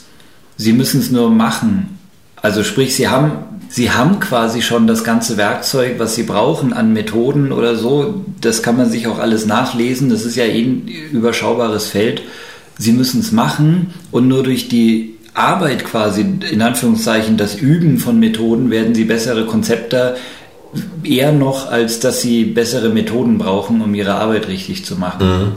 Sie 0.57 0.74
müssen 0.74 1.00
es 1.00 1.12
nur 1.12 1.29
machen. 1.29 2.00
Also 2.36 2.63
sprich, 2.63 2.95
sie 2.95 3.07
haben, 3.07 3.31
sie 3.69 3.91
haben 3.91 4.19
quasi 4.19 4.62
schon 4.62 4.86
das 4.88 5.03
ganze 5.03 5.38
Werkzeug, 5.38 5.95
was 5.98 6.15
sie 6.15 6.24
brauchen 6.24 6.74
an 6.74 6.93
Methoden 6.93 7.51
oder 7.51 7.75
so. 7.75 8.25
Das 8.41 8.62
kann 8.62 8.77
man 8.77 8.89
sich 8.89 9.07
auch 9.07 9.19
alles 9.19 9.45
nachlesen. 9.45 10.10
Das 10.10 10.25
ist 10.25 10.36
ja 10.36 10.45
eh 10.45 10.62
ein 10.62 10.88
überschaubares 11.12 11.88
Feld 11.88 12.22
sie 12.77 12.91
müssen 12.91 13.22
es 13.22 13.31
machen 13.31 13.93
und 14.12 14.27
nur 14.27 14.43
durch 14.43 14.67
die 14.67 15.15
Arbeit 15.33 15.86
quasi, 15.86 16.22
in 16.22 16.62
Anführungszeichen, 16.62 17.38
das 17.38 17.55
Üben 17.55 17.98
von 17.98 18.19
Methoden, 18.19 18.69
werden 18.69 18.93
sie 18.93 19.05
bessere 19.05 19.45
Konzepte 19.45 20.15
eher 21.03 21.31
noch, 21.31 21.72
als 21.72 22.00
dass 22.00 22.22
sie 22.22 22.45
bessere 22.45 22.89
Methoden 22.89 23.38
brauchen, 23.38 23.81
um 23.81 23.93
ihre 23.95 24.15
Arbeit 24.15 24.48
richtig 24.48 24.86
zu 24.86 24.95
machen. 24.95 25.25
Mhm. 25.25 25.51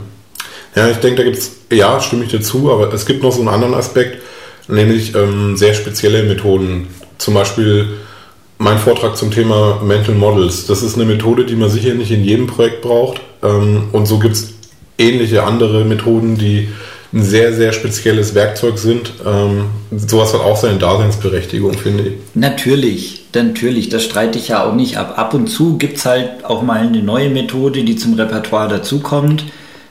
Ja, 0.75 0.89
ich 0.89 0.97
denke, 0.97 1.17
da 1.17 1.23
gibt 1.23 1.37
es, 1.37 1.51
ja, 1.71 1.99
stimme 1.99 2.23
ich 2.23 2.31
dir 2.31 2.41
zu, 2.41 2.71
aber 2.71 2.93
es 2.93 3.05
gibt 3.05 3.23
noch 3.23 3.31
so 3.31 3.39
einen 3.39 3.49
anderen 3.49 3.73
Aspekt, 3.73 4.21
nämlich 4.67 5.15
ähm, 5.15 5.55
sehr 5.57 5.73
spezielle 5.73 6.23
Methoden. 6.23 6.87
Zum 7.17 7.33
Beispiel 7.33 7.87
mein 8.57 8.77
Vortrag 8.79 9.17
zum 9.17 9.31
Thema 9.31 9.81
Mental 9.83 10.15
Models. 10.15 10.65
Das 10.65 10.83
ist 10.83 10.95
eine 10.95 11.05
Methode, 11.05 11.45
die 11.45 11.55
man 11.55 11.69
sicher 11.69 11.93
nicht 11.93 12.11
in 12.11 12.23
jedem 12.23 12.47
Projekt 12.47 12.81
braucht. 12.81 13.21
Ähm, 13.43 13.89
und 13.91 14.05
so 14.07 14.19
gibt 14.19 14.35
es 14.35 14.53
ähnliche 14.97 15.43
andere 15.43 15.85
Methoden, 15.85 16.37
die 16.37 16.69
ein 17.13 17.23
sehr, 17.23 17.53
sehr 17.53 17.71
spezielles 17.71 18.35
Werkzeug 18.35 18.77
sind. 18.77 19.13
Ähm, 19.25 19.65
sowas 19.95 20.33
hat 20.33 20.41
auch 20.41 20.57
seine 20.57 20.77
Daseinsberechtigung, 20.77 21.73
finde 21.73 22.03
ich. 22.03 22.13
Natürlich, 22.33 23.25
natürlich, 23.33 23.89
das 23.89 24.03
streite 24.03 24.37
ich 24.37 24.49
ja 24.49 24.65
auch 24.65 24.75
nicht 24.75 24.97
ab. 24.97 25.17
Ab 25.17 25.33
und 25.33 25.47
zu 25.47 25.77
gibt 25.77 25.97
es 25.97 26.05
halt 26.05 26.43
auch 26.43 26.63
mal 26.63 26.79
eine 26.79 27.01
neue 27.01 27.29
Methode, 27.29 27.83
die 27.83 27.95
zum 27.95 28.15
Repertoire 28.15 28.67
dazukommt. 28.67 29.45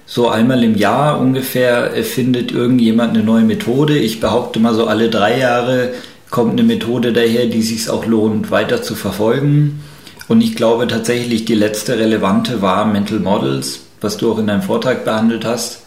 So 0.06 0.28
einmal 0.28 0.62
im 0.62 0.76
Jahr 0.76 1.20
ungefähr 1.20 1.90
findet 2.04 2.52
irgendjemand 2.52 3.14
eine 3.14 3.24
neue 3.24 3.42
Methode. 3.42 3.98
Ich 3.98 4.20
behaupte 4.20 4.60
mal 4.60 4.74
so 4.74 4.86
alle 4.86 5.10
drei 5.10 5.38
Jahre 5.38 5.90
kommt 6.30 6.52
eine 6.52 6.62
Methode 6.62 7.12
daher, 7.12 7.46
die 7.46 7.62
sich 7.62 7.88
auch 7.88 8.06
lohnt, 8.06 8.50
weiter 8.50 8.82
zu 8.82 8.94
verfolgen. 8.94 9.80
Und 10.28 10.40
ich 10.40 10.56
glaube 10.56 10.86
tatsächlich, 10.86 11.44
die 11.44 11.54
letzte 11.54 11.98
relevante 11.98 12.62
war 12.62 12.84
Mental 12.84 13.20
Models, 13.20 13.80
was 14.00 14.16
du 14.16 14.32
auch 14.32 14.38
in 14.38 14.46
deinem 14.46 14.62
Vortrag 14.62 15.04
behandelt 15.04 15.44
hast. 15.44 15.82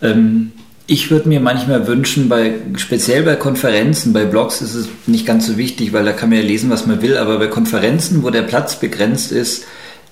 Ähm, 0.00 0.52
ich 0.86 1.10
würde 1.10 1.28
mir 1.28 1.40
manchmal 1.40 1.86
wünschen, 1.86 2.28
bei, 2.28 2.54
speziell 2.76 3.22
bei 3.22 3.36
Konferenzen, 3.36 4.12
bei 4.12 4.24
Blogs 4.24 4.60
ist 4.60 4.74
es 4.74 4.88
nicht 5.06 5.24
ganz 5.24 5.46
so 5.46 5.56
wichtig, 5.56 5.92
weil 5.92 6.04
da 6.04 6.12
kann 6.12 6.28
man 6.28 6.38
ja 6.38 6.44
lesen, 6.44 6.70
was 6.70 6.86
man 6.86 7.00
will, 7.00 7.16
aber 7.16 7.38
bei 7.38 7.46
Konferenzen, 7.46 8.22
wo 8.22 8.30
der 8.30 8.42
Platz 8.42 8.78
begrenzt 8.78 9.32
ist, 9.32 9.64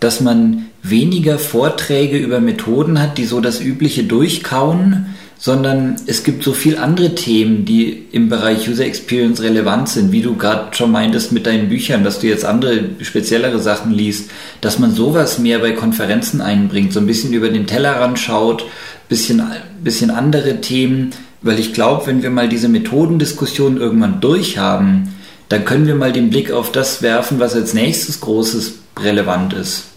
dass 0.02 0.20
man 0.20 0.66
weniger 0.82 1.38
Vorträge 1.38 2.18
über 2.18 2.40
Methoden 2.40 3.00
hat, 3.00 3.18
die 3.18 3.24
so 3.24 3.40
das 3.40 3.60
übliche 3.60 4.02
durchkauen, 4.02 5.06
sondern 5.38 5.94
es 6.06 6.24
gibt 6.24 6.42
so 6.42 6.52
viel 6.52 6.76
andere 6.76 7.14
Themen, 7.14 7.64
die 7.64 8.06
im 8.10 8.28
Bereich 8.28 8.68
User 8.68 8.84
Experience 8.84 9.42
relevant 9.42 9.88
sind, 9.88 10.10
wie 10.10 10.22
du 10.22 10.36
gerade 10.36 10.74
schon 10.74 10.90
meintest 10.90 11.30
mit 11.30 11.46
deinen 11.46 11.68
Büchern, 11.68 12.02
dass 12.02 12.18
du 12.18 12.26
jetzt 12.26 12.44
andere 12.44 12.80
speziellere 13.00 13.60
Sachen 13.60 13.92
liest, 13.92 14.30
dass 14.60 14.80
man 14.80 14.92
sowas 14.92 15.38
mehr 15.38 15.60
bei 15.60 15.70
Konferenzen 15.70 16.40
einbringt, 16.40 16.92
so 16.92 16.98
ein 16.98 17.06
bisschen 17.06 17.32
über 17.32 17.48
den 17.48 17.68
Tellerrand 17.68 18.18
schaut, 18.18 18.64
bisschen, 19.08 19.40
bisschen 19.84 20.10
andere 20.10 20.60
Themen, 20.60 21.10
weil 21.42 21.60
ich 21.60 21.72
glaube, 21.72 22.08
wenn 22.08 22.24
wir 22.24 22.30
mal 22.30 22.48
diese 22.48 22.68
Methodendiskussion 22.68 23.76
irgendwann 23.76 24.20
durchhaben, 24.20 25.14
dann 25.48 25.64
können 25.64 25.86
wir 25.86 25.94
mal 25.94 26.12
den 26.12 26.30
Blick 26.30 26.50
auf 26.50 26.72
das 26.72 27.02
werfen, 27.02 27.38
was 27.38 27.54
als 27.54 27.72
nächstes 27.72 28.20
Großes 28.20 28.74
relevant 28.98 29.52
ist 29.52 29.91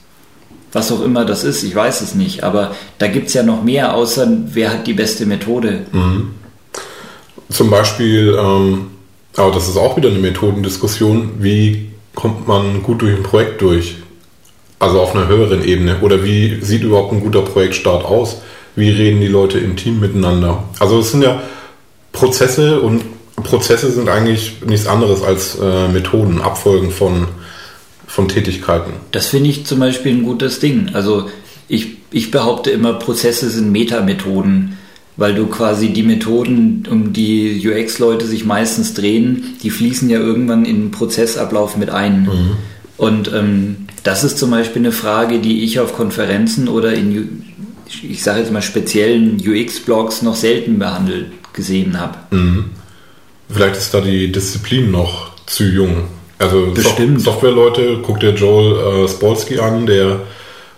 was 0.76 0.92
auch 0.92 1.02
immer 1.02 1.24
das 1.24 1.46
ist, 1.46 1.64
ich 1.64 1.74
weiß 1.74 2.02
es 2.02 2.16
nicht, 2.16 2.44
aber 2.44 2.76
da 2.98 3.08
gibt 3.08 3.30
es 3.30 3.34
ja 3.34 3.44
noch 3.44 3.64
mehr, 3.64 3.96
außer 3.96 4.28
wer 4.48 4.72
hat 4.72 4.88
die 4.88 4.94
beste 4.94 5.26
Methode. 5.26 5.86
Mhm. 5.94 6.32
Zum 7.50 7.70
Beispiel, 7.70 8.38
ähm, 8.38 8.88
aber 9.38 9.52
das 9.52 9.70
ist 9.70 9.78
auch 9.78 9.96
wieder 9.96 10.10
eine 10.10 10.20
Methodendiskussion, 10.20 11.36
wie 11.40 11.92
kommt 12.14 12.48
man 12.48 12.84
gut 12.84 13.02
durch 13.02 13.16
ein 13.16 13.24
Projekt 13.24 13.62
durch? 13.62 13.96
Also 14.78 15.00
auf 15.00 15.16
einer 15.16 15.28
höheren 15.28 15.64
Ebene. 15.64 16.02
Oder 16.02 16.26
wie 16.26 16.60
sieht 16.62 16.84
überhaupt 16.84 17.14
ein 17.14 17.22
guter 17.22 17.42
Projektstart 17.42 18.04
aus? 18.04 18.42
Wie 18.76 18.90
reden 18.90 19.22
die 19.22 19.28
Leute 19.28 19.58
im 19.58 19.78
Team 19.78 20.02
miteinander? 20.02 20.66
Also 20.80 21.00
es 21.00 21.12
sind 21.12 21.24
ja 21.24 21.42
Prozesse 22.12 22.82
und 22.82 23.04
Prozesse 23.44 23.92
sind 23.92 24.10
eigentlich 24.10 24.62
nichts 24.66 24.88
anderes 24.88 25.24
als 25.24 25.58
äh, 25.58 25.88
Methoden, 25.88 26.42
Abfolgen 26.42 26.92
von 26.92 27.28
von 28.16 28.30
Tätigkeiten. 28.30 28.94
Das 29.12 29.28
finde 29.28 29.50
ich 29.50 29.66
zum 29.66 29.80
Beispiel 29.80 30.14
ein 30.14 30.24
gutes 30.24 30.62
Ding. 30.62 30.92
Also 30.94 31.30
ich, 31.68 31.98
ich 32.12 32.32
behaupte 32.32 32.72
immer, 32.72 32.94
Prozesse 32.94 33.50
sind 33.50 33.74
Metamethoden, 33.74 34.78
weil 35.18 35.36
du 35.36 35.48
quasi 35.48 35.90
die 35.90 36.04
Methoden, 36.04 36.88
um 36.90 37.12
die 37.12 37.62
UX-Leute 37.68 38.26
sich 38.26 38.46
meistens 38.46 38.94
drehen, 38.94 39.56
die 39.64 39.70
fließen 39.70 40.10
ja 40.10 40.18
irgendwann 40.18 40.64
in 40.64 40.84
den 40.84 40.92
Prozessablauf 40.92 41.76
mit 41.76 41.90
ein. 41.90 42.22
Mhm. 42.22 42.52
Und 42.96 43.34
ähm, 43.34 43.88
das 44.04 44.24
ist 44.24 44.38
zum 44.38 44.50
Beispiel 44.50 44.84
eine 44.84 44.94
Frage, 44.94 45.40
die 45.40 45.66
ich 45.66 45.82
auf 45.82 45.94
Konferenzen 45.94 46.70
oder 46.70 46.94
in, 46.94 47.44
ich 48.02 48.24
sage 48.24 48.40
jetzt 48.40 48.52
mal 48.54 48.62
speziellen 48.62 49.42
UX-Blogs 49.46 50.22
noch 50.22 50.36
selten 50.36 50.80
behandelt 50.80 51.32
gesehen 51.52 52.00
habe. 52.00 52.18
Mhm. 52.32 52.70
Vielleicht 53.50 53.76
ist 53.76 53.94
da 53.94 54.00
die 54.00 54.32
Disziplin 54.32 54.90
noch 54.90 55.32
zu 55.48 55.66
jung. 55.66 56.06
Also 56.40 56.72
Bestimmt. 56.74 57.22
Softwareleute, 57.22 58.00
guckt 58.02 58.24
der 58.24 58.34
Joel 58.34 59.06
äh, 59.06 59.08
Spolsky 59.08 59.60
an, 59.60 59.86
der, 59.86 60.20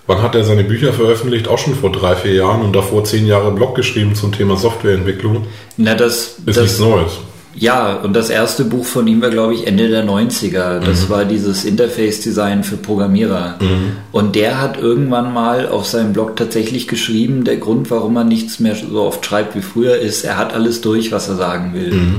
wann 0.06 0.22
hat 0.22 0.36
er 0.36 0.44
seine 0.44 0.64
Bücher 0.64 0.94
veröffentlicht? 0.94 1.48
Auch 1.48 1.58
schon 1.58 1.76
vor 1.76 1.92
drei, 1.92 2.16
vier 2.16 2.34
Jahren 2.34 2.62
und 2.62 2.76
davor 2.76 3.04
zehn 3.04 3.26
Jahre 3.26 3.52
Blog 3.52 3.76
geschrieben 3.76 4.14
zum 4.14 4.32
Thema 4.32 4.56
Softwareentwicklung. 4.58 5.48
Na, 5.78 5.96
das 5.96 6.36
ist 6.46 6.58
das, 6.58 6.58
nichts 6.58 6.80
Neues. 6.80 7.12
Ja, 7.56 7.96
und 7.96 8.14
das 8.14 8.30
erste 8.30 8.66
Buch 8.66 8.86
von 8.86 9.08
ihm 9.08 9.20
war, 9.20 9.32
glaube 9.32 9.56
ich, 9.56 9.66
Ende 9.66 9.90
der 9.90 10.06
90er. 10.06 10.80
Das 10.80 11.06
mhm. 11.06 11.10
war 11.10 11.26
dieses 11.26 11.66
Interface-Design 11.66 12.64
für 12.64 12.78
Programmierer. 12.78 13.56
Mhm. 13.60 13.94
Und 14.12 14.36
der 14.36 14.62
hat 14.62 14.80
irgendwann 14.80 15.34
mal 15.34 15.68
auf 15.68 15.88
seinem 15.88 16.14
Blog 16.14 16.36
tatsächlich 16.36 16.88
geschrieben, 16.88 17.46
der 17.46 17.58
Grund, 17.58 17.90
warum 17.90 18.16
er 18.16 18.26
nichts 18.26 18.60
mehr 18.60 18.76
so 18.76 19.02
oft 19.02 19.26
schreibt 19.26 19.56
wie 19.56 19.62
früher, 19.62 19.98
ist, 19.98 20.24
er 20.24 20.38
hat 20.38 20.54
alles 20.54 20.82
durch, 20.82 21.12
was 21.12 21.30
er 21.30 21.36
sagen 21.36 21.74
will. 21.74 21.94
Mhm. 21.94 22.16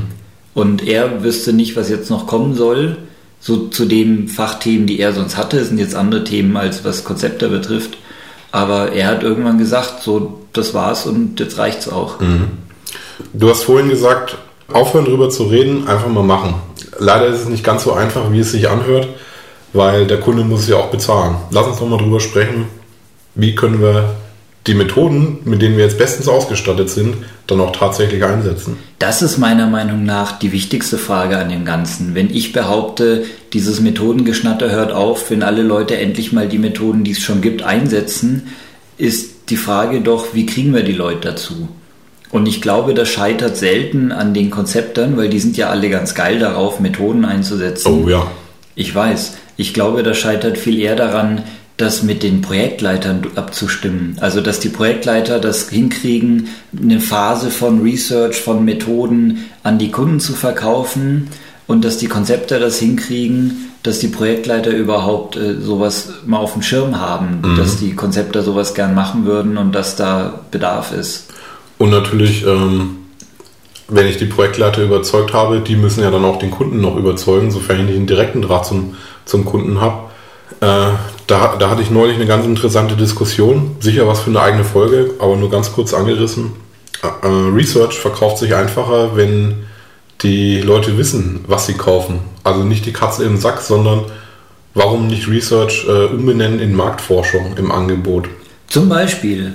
Und 0.55 0.85
er 0.89 1.23
wüsste 1.23 1.53
nicht, 1.53 1.77
was 1.77 1.89
jetzt 1.89 2.11
noch 2.11 2.27
kommen 2.27 2.57
soll 2.57 2.97
so 3.41 3.69
zu 3.69 3.87
den 3.87 4.29
Fachthemen, 4.29 4.87
die 4.87 5.01
er 5.01 5.13
sonst 5.13 5.37
hatte. 5.37 5.59
Es 5.59 5.69
sind 5.69 5.79
jetzt 5.79 5.95
andere 5.95 6.25
Themen, 6.25 6.57
als 6.57 6.85
was 6.85 7.05
Konzepte 7.05 7.49
betrifft. 7.49 7.99
Aber 8.51 8.93
er 8.93 9.09
hat 9.09 9.23
irgendwann 9.23 9.59
gesagt, 9.59 10.03
so, 10.03 10.41
das 10.53 10.75
war's 10.75 11.07
und 11.07 11.39
jetzt 11.39 11.59
reicht's 11.59 11.89
auch. 11.89 12.21
Mhm. 12.21 12.49
Du 13.33 13.51
hast 13.51 13.65
vorhin 13.65 13.91
gesagt, 13.91 14.39
aufhören 14.73 15.05
drüber 15.05 15.31
zu 15.31 15.45
reden, 15.45 15.87
einfach 15.87 16.09
mal 16.09 16.25
machen. 16.25 16.55
Leider 16.99 17.27
ist 17.27 17.41
es 17.41 17.49
nicht 17.49 17.65
ganz 17.65 17.85
so 17.85 17.93
einfach, 17.93 18.33
wie 18.33 18.41
es 18.41 18.53
sich 18.53 18.69
anhört, 18.69 19.09
weil 19.73 20.07
der 20.07 20.21
Kunde 20.21 20.45
muss 20.45 20.61
es 20.61 20.69
ja 20.69 20.77
auch 20.77 20.91
bezahlen. 20.91 21.37
Lass 21.51 21.67
uns 21.67 21.79
doch 21.79 21.89
mal 21.89 21.99
drüber 21.99 22.21
sprechen, 22.21 22.67
wie 23.35 23.55
können 23.55 23.81
wir 23.81 24.17
die 24.67 24.75
Methoden, 24.75 25.39
mit 25.45 25.63
denen 25.63 25.77
wir 25.77 25.85
jetzt 25.85 25.99
bestens 25.99 26.29
ausgestattet 26.29 26.91
sind, 26.91 27.17
dann 27.47 27.61
auch 27.61 27.73
tatsächlich 27.73 28.23
einsetzen? 28.25 28.77
Das 28.99 29.23
ist 29.23 29.39
meiner 29.39 29.67
Meinung 29.67 30.05
nach 30.05 30.39
die 30.39 30.53
wichtigste 30.53 30.99
Frage 30.99 31.39
an 31.39 31.49
dem 31.49 31.65
Ganzen. 31.65 32.15
Wenn 32.15 32.29
ich 32.35 32.53
behaupte, 32.53 33.25
dieses 33.53 33.81
Methodengeschnatter 33.81 34.71
hört 34.71 34.93
auf, 34.93 35.31
wenn 35.31 35.43
alle 35.43 35.63
Leute 35.63 35.97
endlich 35.97 36.33
mal 36.33 36.49
die 36.49 36.59
Methoden, 36.59 37.05
die 37.05 37.13
es 37.13 37.21
schon 37.21 37.41
gibt, 37.41 37.63
einsetzen, 37.63 38.49
ist 38.99 39.51
die 39.51 39.57
Frage 39.57 40.01
doch, 40.01 40.35
wie 40.35 40.45
kriegen 40.45 40.75
wir 40.75 40.83
die 40.83 40.93
Leute 40.93 41.29
dazu? 41.29 41.69
Und 42.31 42.47
ich 42.47 42.61
glaube, 42.61 42.93
das 42.93 43.09
scheitert 43.09 43.57
selten 43.57 44.13
an 44.13 44.35
den 44.35 44.51
Konzeptern, 44.51 45.17
weil 45.17 45.31
die 45.31 45.39
sind 45.39 45.57
ja 45.57 45.71
alle 45.71 45.89
ganz 45.89 46.15
geil 46.15 46.39
darauf, 46.39 46.79
Methoden 46.79 47.25
einzusetzen. 47.25 48.05
Oh 48.05 48.09
ja. 48.09 48.31
Ich 48.75 48.95
weiß. 48.95 49.39
Ich 49.57 49.73
glaube, 49.73 50.03
das 50.03 50.19
scheitert 50.19 50.59
viel 50.59 50.79
eher 50.79 50.95
daran, 50.95 51.43
das 51.79 52.03
mit 52.03 52.25
den 52.25 52.43
Projektleitern 52.43 53.23
abzustimmen. 53.37 54.17
Also, 54.21 54.41
dass 54.41 54.61
die 54.61 54.69
Projektleiter 54.69 55.39
das 55.39 55.71
hinkriegen, 55.71 56.49
eine 56.77 57.01
Phase 57.01 57.51
von 57.51 57.83
Research, 57.83 58.41
von 58.41 58.65
Methoden 58.65 59.47
an 59.63 59.79
die 59.79 59.91
Kunden 59.91 60.21
zu 60.21 60.35
verkaufen 60.35 61.29
und 61.69 61.85
dass 61.85 61.97
die 61.97 62.09
Konzepte 62.09 62.59
das 62.59 62.79
hinkriegen, 62.81 63.71
dass 63.85 64.01
die 64.01 64.09
Projektleiter 64.09 64.71
überhaupt 64.71 65.37
äh, 65.37 65.61
sowas 65.61 66.09
mal 66.27 66.39
auf 66.39 66.55
dem 66.55 66.63
Schirm 66.63 67.01
haben, 67.01 67.43
mhm. 67.43 67.57
dass 67.57 67.79
die 67.79 67.95
Konzepte 67.95 68.43
sowas 68.43 68.75
gern 68.75 68.95
machen 68.95 69.25
würden 69.25 69.57
und 69.57 69.73
dass 69.73 69.95
da 69.95 70.41
Bedarf 70.51 70.93
ist. 70.93 71.29
Und 71.79 71.91
natürlich, 71.91 72.45
ähm, 72.45 72.97
wenn 73.87 74.09
ich 74.09 74.17
die 74.17 74.27
Projektleiter 74.27 74.83
überzeugt 74.83 75.33
habe, 75.33 75.61
die 75.61 75.77
müssen 75.77 76.03
ja 76.03 76.11
dann 76.11 76.25
auch 76.25 76.41
den 76.41 76.51
Kunden 76.51 76.81
noch 76.81 76.97
überzeugen, 76.97 77.53
sofern 77.53 77.79
ich 77.79 77.87
nicht 77.87 77.97
einen 77.97 78.09
direkten 78.09 78.43
Draht 78.43 78.67
zum, 78.67 78.97
zum 79.25 79.45
Kunden 79.45 79.81
habe. 79.81 80.09
Äh, 80.61 80.97
da, 81.29 81.57
da 81.57 81.71
hatte 81.71 81.83
ich 81.83 81.91
neulich 81.91 82.17
eine 82.17 82.27
ganz 82.27 82.45
interessante 82.47 82.97
Diskussion, 82.97 83.77
sicher 83.81 84.09
was 84.09 84.21
für 84.21 84.31
eine 84.31 84.41
eigene 84.41 84.65
Folge, 84.65 85.13
aber 85.21 85.37
nur 85.37 85.51
ganz 85.51 85.73
kurz 85.73 85.95
angerissen. 85.95 86.53
Äh, 87.03 87.27
äh, 87.27 87.51
Research 87.55 87.99
verkauft 87.99 88.39
sich 88.39 88.55
einfacher, 88.55 89.15
wenn 89.15 89.67
die 90.23 90.61
Leute 90.63 90.99
wissen, 90.99 91.45
was 91.47 91.67
sie 91.67 91.75
kaufen. 91.75 92.21
Also 92.43 92.65
nicht 92.65 92.87
die 92.87 92.93
Katze 92.93 93.25
im 93.25 93.37
Sack, 93.37 93.61
sondern 93.61 94.07
warum 94.75 95.07
nicht 95.07 95.29
Research 95.29 95.87
äh, 95.87 96.07
umbenennen 96.07 96.61
in 96.61 96.75
Marktforschung 96.75 97.57
im 97.57 97.71
Angebot? 97.71 98.29
Zum 98.67 98.89
Beispiel. 98.89 99.55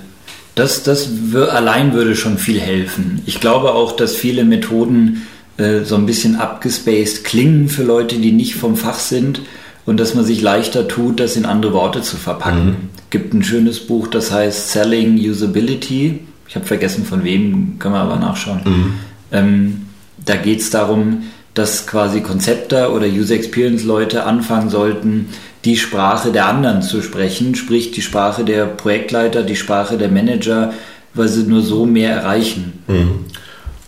Das, 0.55 0.83
das 0.83 1.09
allein 1.49 1.93
würde 1.93 2.15
schon 2.15 2.37
viel 2.37 2.59
helfen. 2.59 3.23
Ich 3.25 3.39
glaube 3.39 3.73
auch, 3.73 3.95
dass 3.95 4.15
viele 4.15 4.45
Methoden 4.45 5.25
äh, 5.57 5.79
so 5.79 5.95
ein 5.95 6.05
bisschen 6.05 6.35
abgespaced 6.35 7.23
klingen 7.23 7.67
für 7.67 7.81
Leute, 7.81 8.17
die 8.17 8.31
nicht 8.31 8.53
vom 8.53 8.75
Fach 8.75 8.99
sind 8.99 9.41
und 9.85 9.99
dass 9.99 10.15
man 10.15 10.25
sich 10.25 10.41
leichter 10.41 10.87
tut, 10.87 11.19
das 11.19 11.35
in 11.35 11.45
andere 11.45 11.73
Worte 11.73 12.01
zu 12.01 12.17
verpacken. 12.17 12.65
Mhm. 12.65 12.75
Gibt 13.09 13.33
ein 13.33 13.43
schönes 13.43 13.79
Buch, 13.79 14.07
das 14.07 14.31
heißt 14.31 14.71
Selling 14.71 15.17
Usability. 15.17 16.19
Ich 16.47 16.55
habe 16.55 16.65
vergessen 16.65 17.05
von 17.05 17.23
wem, 17.23 17.77
können 17.79 17.93
wir 17.93 18.01
aber 18.01 18.17
nachschauen. 18.17 18.61
Mhm. 18.63 18.93
Ähm, 19.31 19.81
da 20.25 20.35
geht 20.35 20.61
es 20.61 20.69
darum, 20.69 21.23
dass 21.53 21.85
quasi 21.85 22.21
Konzepte 22.21 22.91
oder 22.91 23.05
User 23.05 23.35
Experience 23.35 23.83
Leute 23.83 24.25
anfangen 24.25 24.69
sollten, 24.69 25.29
die 25.65 25.77
Sprache 25.77 26.31
der 26.31 26.47
anderen 26.47 26.81
zu 26.81 27.01
sprechen, 27.01 27.55
sprich 27.55 27.91
die 27.91 28.01
Sprache 28.01 28.43
der 28.43 28.65
Projektleiter, 28.65 29.43
die 29.43 29.55
Sprache 29.55 29.97
der 29.97 30.09
Manager, 30.09 30.73
weil 31.13 31.27
sie 31.27 31.43
nur 31.43 31.61
so 31.61 31.85
mehr 31.85 32.11
erreichen. 32.11 32.83
Mhm. 32.87 33.25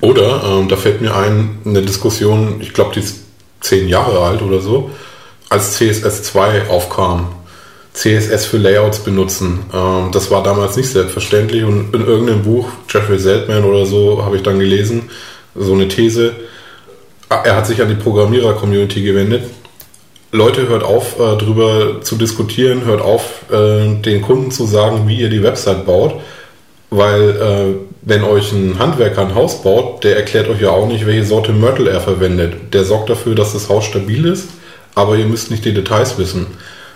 Oder, 0.02 0.44
ähm, 0.44 0.68
da 0.68 0.76
fällt 0.76 1.02
mir 1.02 1.16
ein, 1.16 1.58
eine 1.66 1.82
Diskussion, 1.82 2.58
ich 2.60 2.74
glaube, 2.74 2.92
die 2.94 3.00
ist 3.00 3.22
zehn 3.62 3.88
Jahre 3.88 4.20
alt 4.20 4.42
oder 4.42 4.60
so, 4.60 4.92
als 5.50 5.80
CSS2 5.80 6.68
aufkam. 6.70 7.28
CSS 7.96 8.46
für 8.46 8.58
Layouts 8.58 9.00
benutzen. 9.00 9.60
Ähm, 9.74 10.10
das 10.12 10.30
war 10.30 10.44
damals 10.44 10.76
nicht 10.76 10.90
selbstverständlich 10.90 11.64
und 11.64 11.96
in 11.96 12.06
irgendeinem 12.06 12.44
Buch, 12.44 12.68
Jeffrey 12.90 13.18
Seltman 13.18 13.64
oder 13.64 13.86
so, 13.86 14.24
habe 14.24 14.36
ich 14.36 14.44
dann 14.44 14.60
gelesen, 14.60 15.10
so 15.56 15.74
eine 15.74 15.88
These. 15.88 16.34
Er 17.30 17.56
hat 17.56 17.66
sich 17.66 17.82
an 17.82 17.88
die 17.88 17.96
Programmierer-Community 17.96 19.02
gewendet. 19.02 19.44
Leute, 20.32 20.68
hört 20.68 20.84
auf, 20.84 21.16
äh, 21.16 21.38
darüber 21.38 22.02
zu 22.02 22.18
diskutieren, 22.18 22.84
hört 22.84 23.02
auf, 23.02 23.50
äh, 23.50 23.96
den 24.02 24.22
Kunden 24.22 24.52
zu 24.52 24.66
sagen, 24.66 25.08
wie 25.08 25.22
ihr 25.22 25.30
die 25.30 25.42
Website 25.42 25.86
baut, 25.86 26.16
weil 26.90 27.30
äh, 27.30 27.76
wenn 28.02 28.26
euch 28.26 28.52
ein 28.52 28.78
Handwerker 28.78 29.22
ein 29.22 29.34
Haus 29.34 29.64
baut, 29.64 30.04
der 30.04 30.18
erklärt 30.18 30.50
euch 30.50 30.60
ja 30.60 30.72
auch 30.72 30.88
nicht, 30.88 31.06
welche 31.06 31.24
Sorte 31.24 31.54
Mörtel 31.54 31.88
er 31.88 32.02
verwendet. 32.02 32.74
Der 32.74 32.84
sorgt 32.84 33.10
dafür, 33.10 33.34
dass 33.34 33.54
das 33.54 33.70
Haus 33.70 33.86
stabil 33.86 34.26
ist, 34.26 34.50
aber 34.96 35.18
ihr 35.18 35.26
müsst 35.26 35.52
nicht 35.52 35.66
die 35.66 35.74
Details 35.74 36.18
wissen. 36.18 36.48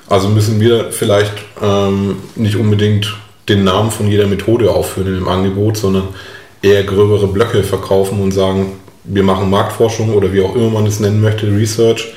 Also 0.07 0.29
müssen 0.29 0.59
wir 0.59 0.91
vielleicht 0.91 1.33
ähm, 1.61 2.17
nicht 2.35 2.55
unbedingt 2.55 3.15
den 3.47 3.63
Namen 3.63 3.91
von 3.91 4.07
jeder 4.07 4.27
Methode 4.27 4.71
aufführen 4.71 5.17
im 5.17 5.27
Angebot, 5.27 5.77
sondern 5.77 6.07
eher 6.61 6.83
gröbere 6.83 7.27
Blöcke 7.27 7.63
verkaufen 7.63 8.21
und 8.21 8.31
sagen, 8.31 8.79
wir 9.03 9.23
machen 9.23 9.49
Marktforschung 9.49 10.13
oder 10.13 10.33
wie 10.33 10.41
auch 10.41 10.55
immer 10.55 10.69
man 10.69 10.85
es 10.85 10.99
nennen 10.99 11.21
möchte, 11.21 11.47
Research. 11.47 12.13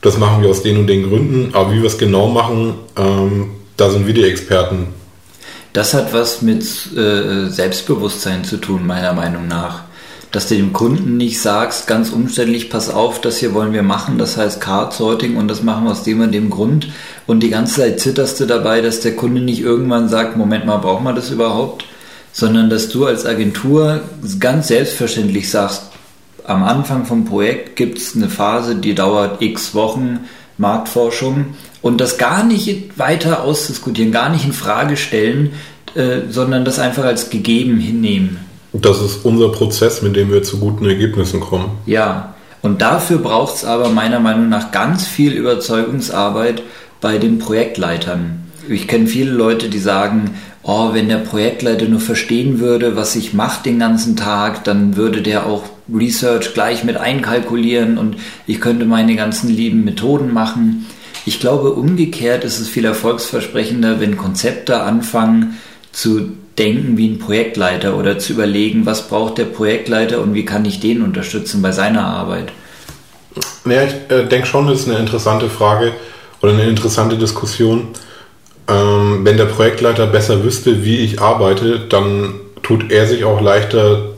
Das 0.00 0.16
machen 0.18 0.42
wir 0.42 0.48
aus 0.48 0.62
den 0.62 0.78
und 0.78 0.86
den 0.86 1.08
Gründen, 1.08 1.54
aber 1.54 1.72
wie 1.72 1.80
wir 1.80 1.86
es 1.86 1.98
genau 1.98 2.28
machen, 2.28 2.74
ähm, 2.96 3.50
da 3.76 3.90
sind 3.90 4.06
wir 4.06 4.14
die 4.14 4.24
Experten. 4.24 4.88
Das 5.72 5.94
hat 5.94 6.12
was 6.12 6.42
mit 6.42 6.64
äh, 6.96 7.48
Selbstbewusstsein 7.48 8.44
zu 8.44 8.56
tun, 8.56 8.86
meiner 8.86 9.12
Meinung 9.12 9.46
nach 9.46 9.84
dass 10.32 10.48
du 10.48 10.54
dem 10.54 10.72
Kunden 10.72 11.16
nicht 11.16 11.40
sagst, 11.40 11.86
ganz 11.86 12.10
umständlich, 12.10 12.70
pass 12.70 12.88
auf, 12.88 13.20
das 13.20 13.38
hier 13.38 13.52
wollen 13.52 13.72
wir 13.72 13.82
machen, 13.82 14.16
das 14.16 14.36
heißt 14.36 14.60
Card 14.60 14.92
Sorting 14.92 15.36
und 15.36 15.48
das 15.48 15.62
machen 15.62 15.84
wir 15.84 15.90
aus 15.90 16.04
dem 16.04 16.20
und 16.20 16.32
dem 16.32 16.50
Grund. 16.50 16.88
Und 17.26 17.42
die 17.42 17.50
ganze 17.50 17.80
Zeit 17.80 18.00
zitterst 18.00 18.38
du 18.38 18.46
dabei, 18.46 18.80
dass 18.80 19.00
der 19.00 19.16
Kunde 19.16 19.40
nicht 19.40 19.60
irgendwann 19.60 20.08
sagt, 20.08 20.36
Moment 20.36 20.66
mal, 20.66 20.78
braucht 20.78 21.02
man 21.02 21.16
das 21.16 21.30
überhaupt? 21.30 21.84
Sondern 22.32 22.70
dass 22.70 22.88
du 22.88 23.06
als 23.06 23.26
Agentur 23.26 24.02
ganz 24.38 24.68
selbstverständlich 24.68 25.50
sagst, 25.50 25.90
am 26.44 26.62
Anfang 26.62 27.06
vom 27.06 27.24
Projekt 27.24 27.76
gibt 27.76 27.98
es 27.98 28.14
eine 28.14 28.28
Phase, 28.28 28.76
die 28.76 28.94
dauert 28.94 29.42
x 29.42 29.74
Wochen, 29.74 30.20
Marktforschung 30.58 31.56
und 31.82 32.00
das 32.00 32.18
gar 32.18 32.44
nicht 32.44 32.98
weiter 32.98 33.42
ausdiskutieren, 33.42 34.12
gar 34.12 34.28
nicht 34.28 34.44
in 34.44 34.52
Frage 34.52 34.96
stellen, 34.96 35.52
äh, 35.94 36.20
sondern 36.28 36.64
das 36.64 36.78
einfach 36.78 37.04
als 37.04 37.30
gegeben 37.30 37.78
hinnehmen. 37.78 38.49
Das 38.72 39.00
ist 39.00 39.24
unser 39.24 39.50
Prozess, 39.50 40.02
mit 40.02 40.16
dem 40.16 40.30
wir 40.30 40.42
zu 40.42 40.58
guten 40.58 40.86
Ergebnissen 40.86 41.40
kommen. 41.40 41.78
Ja, 41.86 42.34
und 42.62 42.82
dafür 42.82 43.18
braucht 43.18 43.56
es 43.56 43.64
aber 43.64 43.88
meiner 43.88 44.20
Meinung 44.20 44.48
nach 44.48 44.70
ganz 44.70 45.06
viel 45.06 45.32
Überzeugungsarbeit 45.32 46.62
bei 47.00 47.18
den 47.18 47.38
Projektleitern. 47.38 48.40
Ich 48.68 48.86
kenne 48.86 49.06
viele 49.06 49.32
Leute, 49.32 49.68
die 49.68 49.78
sagen, 49.78 50.36
oh, 50.62 50.90
wenn 50.92 51.08
der 51.08 51.16
Projektleiter 51.16 51.86
nur 51.86 52.00
verstehen 52.00 52.60
würde, 52.60 52.96
was 52.96 53.16
ich 53.16 53.32
mache 53.32 53.64
den 53.64 53.78
ganzen 53.78 54.16
Tag, 54.16 54.64
dann 54.64 54.96
würde 54.96 55.22
der 55.22 55.46
auch 55.46 55.64
Research 55.92 56.54
gleich 56.54 56.84
mit 56.84 56.96
einkalkulieren 56.96 57.98
und 57.98 58.16
ich 58.46 58.60
könnte 58.60 58.84
meine 58.84 59.16
ganzen 59.16 59.48
lieben 59.48 59.84
Methoden 59.84 60.32
machen. 60.32 60.86
Ich 61.26 61.40
glaube, 61.40 61.72
umgekehrt 61.72 62.44
ist 62.44 62.60
es 62.60 62.68
viel 62.68 62.84
erfolgsversprechender, 62.84 64.00
wenn 64.00 64.16
Konzepte 64.16 64.82
anfangen 64.82 65.58
zu 65.92 66.32
denken 66.60 66.98
wie 66.98 67.08
ein 67.08 67.18
Projektleiter 67.18 67.96
oder 67.96 68.18
zu 68.18 68.34
überlegen, 68.34 68.86
was 68.86 69.08
braucht 69.08 69.38
der 69.38 69.46
Projektleiter 69.46 70.20
und 70.20 70.34
wie 70.34 70.44
kann 70.44 70.64
ich 70.64 70.78
den 70.78 71.02
unterstützen 71.02 71.62
bei 71.62 71.72
seiner 71.72 72.04
Arbeit? 72.04 72.52
Ja, 73.64 73.82
ich 73.82 73.94
äh, 74.14 74.24
denke 74.26 74.46
schon, 74.46 74.66
das 74.66 74.80
ist 74.80 74.88
eine 74.88 74.98
interessante 74.98 75.48
Frage 75.48 75.92
oder 76.42 76.52
eine 76.52 76.64
interessante 76.64 77.16
Diskussion. 77.16 77.88
Ähm, 78.68 79.20
wenn 79.24 79.38
der 79.38 79.46
Projektleiter 79.46 80.06
besser 80.06 80.44
wüsste, 80.44 80.84
wie 80.84 80.98
ich 80.98 81.20
arbeite, 81.20 81.80
dann 81.88 82.34
tut 82.62 82.92
er 82.92 83.06
sich 83.06 83.24
auch 83.24 83.40
leichter, 83.40 84.10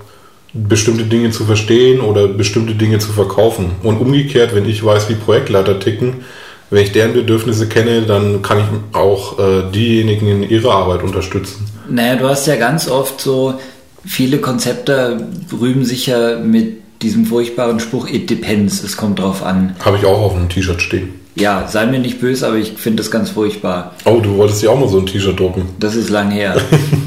bestimmte 0.52 1.04
Dinge 1.04 1.30
zu 1.30 1.44
verstehen 1.44 2.00
oder 2.00 2.26
bestimmte 2.26 2.74
Dinge 2.74 2.98
zu 2.98 3.12
verkaufen. 3.12 3.72
Und 3.82 3.98
umgekehrt, 3.98 4.54
wenn 4.54 4.68
ich 4.68 4.84
weiß, 4.84 5.08
wie 5.08 5.14
Projektleiter 5.14 5.78
ticken, 5.78 6.24
wenn 6.72 6.84
ich 6.84 6.92
deren 6.92 7.12
Bedürfnisse 7.12 7.68
kenne, 7.68 8.02
dann 8.02 8.40
kann 8.40 8.58
ich 8.58 8.96
auch 8.98 9.38
äh, 9.38 9.70
diejenigen 9.70 10.26
in 10.26 10.42
ihrer 10.48 10.72
Arbeit 10.72 11.02
unterstützen. 11.02 11.66
Naja, 11.90 12.16
du 12.16 12.26
hast 12.26 12.46
ja 12.46 12.56
ganz 12.56 12.88
oft 12.88 13.20
so, 13.20 13.60
viele 14.06 14.38
Konzepte 14.38 15.28
rühmen 15.52 15.84
sich 15.84 16.06
ja 16.06 16.38
mit 16.38 16.78
diesem 17.02 17.26
furchtbaren 17.26 17.78
Spruch, 17.78 18.08
it 18.08 18.30
depends, 18.30 18.82
es 18.82 18.96
kommt 18.96 19.18
drauf 19.18 19.42
an. 19.42 19.76
Habe 19.84 19.98
ich 19.98 20.06
auch 20.06 20.18
auf 20.18 20.34
einem 20.34 20.48
T-Shirt 20.48 20.80
stehen. 20.80 21.20
Ja, 21.34 21.68
sei 21.68 21.84
mir 21.84 21.98
nicht 21.98 22.20
böse, 22.22 22.46
aber 22.46 22.56
ich 22.56 22.72
finde 22.72 23.02
das 23.02 23.10
ganz 23.10 23.30
furchtbar. 23.30 23.94
Oh, 24.06 24.20
du 24.20 24.38
wolltest 24.38 24.62
dir 24.62 24.70
auch 24.70 24.80
mal 24.80 24.88
so 24.88 24.98
ein 24.98 25.06
T-Shirt 25.06 25.38
drucken. 25.38 25.68
Das 25.78 25.94
ist 25.94 26.08
lang 26.08 26.30
her. 26.30 26.56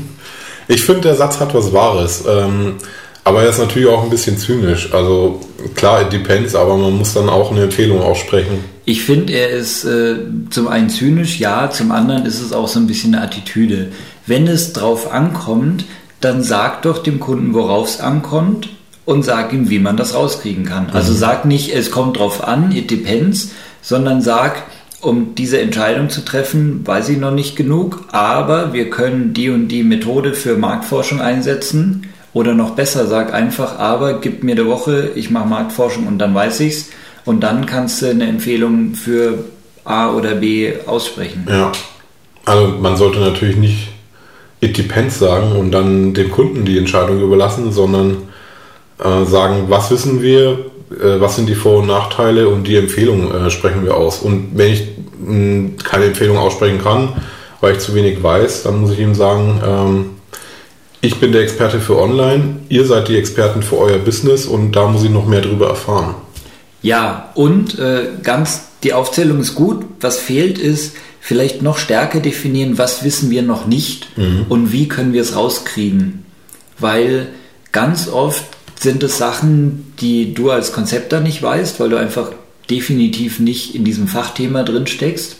ich 0.67 0.83
finde, 0.83 1.01
der 1.01 1.15
Satz 1.15 1.39
hat 1.39 1.55
was 1.55 1.73
Wahres. 1.73 2.23
Ähm, 2.27 2.75
aber 3.23 3.41
er 3.41 3.49
ist 3.49 3.57
natürlich 3.57 3.89
auch 3.89 4.03
ein 4.03 4.11
bisschen 4.11 4.37
zynisch. 4.37 4.93
Also 4.93 5.39
klar, 5.73 6.03
it 6.03 6.13
depends, 6.13 6.53
aber 6.53 6.77
man 6.77 6.95
muss 6.95 7.15
dann 7.15 7.29
auch 7.29 7.49
eine 7.49 7.63
Empfehlung 7.63 7.99
aussprechen. 7.99 8.74
Ich 8.85 9.03
finde, 9.03 9.33
er 9.33 9.49
ist 9.49 9.83
äh, 9.83 10.17
zum 10.51 10.67
einen 10.67 10.89
zynisch, 10.89 11.39
ja, 11.39 11.71
zum 11.71 11.91
anderen 11.91 12.25
ist 12.25 12.39
es 12.39 12.53
auch 12.53 12.67
so 12.67 12.79
ein 12.79 12.87
bisschen 12.87 13.15
eine 13.15 13.23
Attitüde. 13.23 13.91
Wenn 14.27 14.47
es 14.47 14.73
drauf 14.73 15.11
ankommt, 15.11 15.85
dann 16.21 16.43
sag 16.43 16.83
doch 16.83 17.01
dem 17.01 17.19
Kunden, 17.19 17.53
worauf 17.53 17.87
es 17.87 17.99
ankommt 17.99 18.69
und 19.05 19.23
sag 19.23 19.53
ihm, 19.53 19.69
wie 19.69 19.79
man 19.79 19.97
das 19.97 20.13
rauskriegen 20.13 20.65
kann. 20.65 20.89
Also 20.91 21.13
mhm. 21.13 21.17
sag 21.17 21.45
nicht, 21.45 21.73
es 21.73 21.89
kommt 21.89 22.17
drauf 22.17 22.47
an, 22.47 22.71
it 22.71 22.91
depends, 22.91 23.51
sondern 23.81 24.21
sag, 24.21 24.63
um 25.01 25.35
diese 25.35 25.59
Entscheidung 25.59 26.09
zu 26.09 26.21
treffen, 26.21 26.85
weiß 26.85 27.09
ich 27.09 27.17
noch 27.17 27.31
nicht 27.31 27.55
genug, 27.55 28.05
aber 28.11 28.73
wir 28.73 28.89
können 28.89 29.33
die 29.33 29.49
und 29.49 29.67
die 29.67 29.83
Methode 29.83 30.33
für 30.33 30.57
Marktforschung 30.57 31.21
einsetzen. 31.21 32.07
Oder 32.33 32.53
noch 32.53 32.71
besser, 32.71 33.07
sag 33.07 33.33
einfach, 33.33 33.79
aber 33.79 34.19
gib 34.19 34.43
mir 34.43 34.51
eine 34.53 34.65
Woche, 34.65 35.11
ich 35.15 35.31
mache 35.31 35.47
Marktforschung 35.47 36.05
und 36.05 36.19
dann 36.19 36.35
weiß 36.35 36.59
ich's. 36.59 36.89
Und 37.25 37.41
dann 37.41 37.65
kannst 37.65 38.01
du 38.01 38.07
eine 38.07 38.27
Empfehlung 38.27 38.93
für 38.93 39.45
A 39.83 40.11
oder 40.11 40.35
B 40.35 40.73
aussprechen. 40.85 41.45
Ja. 41.49 41.71
Also 42.45 42.67
man 42.79 42.95
sollte 42.95 43.19
natürlich 43.19 43.57
nicht 43.57 43.89
it 44.61 44.77
depends 44.77 45.19
sagen 45.19 45.51
und 45.53 45.71
dann 45.71 46.13
dem 46.13 46.31
Kunden 46.31 46.65
die 46.65 46.77
Entscheidung 46.77 47.21
überlassen, 47.21 47.71
sondern 47.71 48.17
äh, 48.99 49.25
sagen, 49.25 49.65
was 49.67 49.91
wissen 49.91 50.21
wir, 50.21 50.59
äh, 50.91 51.19
was 51.19 51.35
sind 51.35 51.47
die 51.49 51.55
Vor- 51.55 51.79
und 51.79 51.87
Nachteile 51.87 52.47
und 52.47 52.65
die 52.65 52.77
Empfehlung 52.77 53.33
äh, 53.33 53.49
sprechen 53.49 53.83
wir 53.83 53.95
aus. 53.95 54.19
Und 54.19 54.51
wenn 54.53 54.71
ich 54.71 54.83
mh, 55.19 55.83
keine 55.83 56.05
Empfehlung 56.05 56.37
aussprechen 56.37 56.81
kann, 56.81 57.09
weil 57.61 57.73
ich 57.73 57.79
zu 57.79 57.95
wenig 57.95 58.21
weiß, 58.21 58.63
dann 58.63 58.81
muss 58.81 58.91
ich 58.91 58.99
ihm 58.99 59.15
sagen, 59.15 59.61
ähm, 59.65 60.05
ich 61.01 61.19
bin 61.19 61.31
der 61.31 61.41
Experte 61.41 61.79
für 61.79 61.97
Online, 61.97 62.61
ihr 62.69 62.85
seid 62.85 63.07
die 63.07 63.17
Experten 63.17 63.61
für 63.61 63.77
euer 63.77 63.99
Business 63.99 64.45
und 64.45 64.71
da 64.71 64.87
muss 64.87 65.03
ich 65.03 65.11
noch 65.11 65.27
mehr 65.27 65.41
darüber 65.41 65.69
erfahren. 65.69 66.15
Ja, 66.85 67.31
und 67.33 67.79
äh, 67.79 68.09
ganz, 68.21 68.65
die 68.83 68.93
Aufzählung 68.93 69.39
ist 69.39 69.55
gut. 69.55 69.83
Was 70.01 70.19
fehlt 70.19 70.59
ist, 70.59 70.95
vielleicht 71.19 71.63
noch 71.63 71.79
stärker 71.79 72.19
definieren, 72.19 72.77
was 72.77 73.03
wissen 73.03 73.31
wir 73.31 73.41
noch 73.41 73.65
nicht 73.65 74.15
mhm. 74.15 74.45
und 74.49 74.71
wie 74.71 74.87
können 74.87 75.11
wir 75.11 75.23
es 75.23 75.35
rauskriegen. 75.35 76.25
Weil 76.77 77.29
ganz 77.71 78.07
oft 78.07 78.45
sind 78.79 79.01
es 79.01 79.17
Sachen, 79.17 79.93
die 79.99 80.35
du 80.35 80.51
als 80.51 80.73
Konzepter 80.73 81.21
nicht 81.21 81.41
weißt, 81.41 81.79
weil 81.79 81.89
du 81.89 81.97
einfach 81.97 82.31
definitiv 82.69 83.39
nicht 83.39 83.73
in 83.73 83.83
diesem 83.83 84.07
Fachthema 84.07 84.61
drin 84.61 84.85
steckst. 84.85 85.37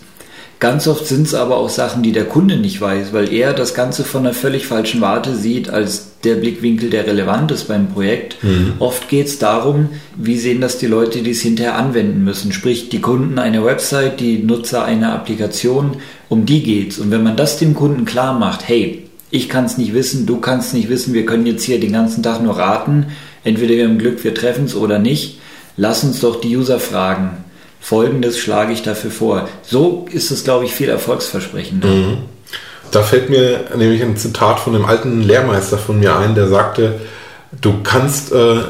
Ganz 0.60 0.88
oft 0.88 1.06
sind 1.06 1.28
es 1.28 1.36
aber 1.36 1.58
auch 1.58 1.70
Sachen, 1.70 2.02
die 2.02 2.12
der 2.12 2.26
Kunde 2.26 2.58
nicht 2.58 2.82
weiß, 2.82 3.14
weil 3.14 3.32
er 3.32 3.54
das 3.54 3.76
Ganze 3.76 4.04
von 4.04 4.26
einer 4.26 4.34
völlig 4.34 4.66
falschen 4.66 5.00
Warte 5.00 5.36
sieht, 5.36 5.70
als 5.70 6.14
der 6.26 6.36
Blickwinkel, 6.36 6.90
der 6.90 7.08
relevant 7.08 7.52
ist 7.52 7.68
beim 7.68 7.88
Projekt. 7.88 8.44
Mhm. 8.44 8.74
Oft 8.80 9.08
geht 9.08 9.28
es 9.28 9.40
darum, 9.40 9.90
wie 10.18 10.38
sehen 10.38 10.62
das 10.62 10.78
die 10.78 10.88
Leute, 10.88 11.22
die 11.22 11.32
es 11.32 11.42
hinterher 11.42 11.78
anwenden 11.78 12.24
müssen. 12.24 12.52
Sprich, 12.52 12.90
die 12.90 13.02
Kunden 13.02 13.40
einer 13.40 13.64
Website, 13.64 14.20
die 14.20 14.40
Nutzer 14.40 14.84
einer 14.84 15.14
Applikation, 15.14 15.98
um 16.28 16.46
die 16.46 16.64
geht's. 16.64 17.00
Und 17.00 17.12
wenn 17.12 17.24
man 17.24 17.38
das 17.38 17.58
dem 17.58 17.74
Kunden 17.74 18.06
klar 18.06 18.38
macht, 18.38 18.68
hey, 18.68 19.04
ich 19.32 19.50
kann 19.50 19.66
es 19.66 19.78
nicht 19.78 19.94
wissen, 19.94 20.26
du 20.26 20.38
kannst 20.38 20.74
nicht 20.74 20.90
wissen, 20.90 21.14
wir 21.14 21.26
können 21.26 21.46
jetzt 21.46 21.64
hier 21.64 21.80
den 21.80 21.94
ganzen 21.94 22.24
Tag 22.24 22.42
nur 22.42 22.58
raten, 22.58 23.08
entweder 23.44 23.76
wir 23.76 23.86
haben 23.86 23.98
Glück, 23.98 24.24
wir 24.24 24.34
treffen 24.34 24.66
es 24.66 24.76
oder 24.76 25.00
nicht, 25.00 25.40
lass 25.78 26.04
uns 26.04 26.20
doch 26.20 26.40
die 26.42 26.56
User 26.56 26.80
fragen. 26.80 27.38
Folgendes 27.80 28.40
schlage 28.40 28.74
ich 28.74 28.82
dafür 28.82 29.12
vor. 29.12 29.50
So 29.62 30.08
ist 30.12 30.32
es, 30.32 30.44
glaube 30.44 30.66
ich, 30.66 30.72
viel 30.72 30.90
erfolgsversprechender. 30.90 31.88
Mhm. 31.88 32.18
Da 32.92 33.02
fällt 33.02 33.30
mir 33.30 33.66
nämlich 33.76 34.02
ein 34.02 34.18
Zitat 34.18 34.60
von 34.60 34.76
einem 34.76 34.86
alten 34.86 35.22
Lehrmeister 35.22 35.78
von 35.78 36.00
mir 36.00 36.18
ein, 36.18 36.36
der 36.36 36.48
sagte, 36.48 37.00
du 37.62 37.82
kannst 37.84 38.32
äh, 38.32 38.62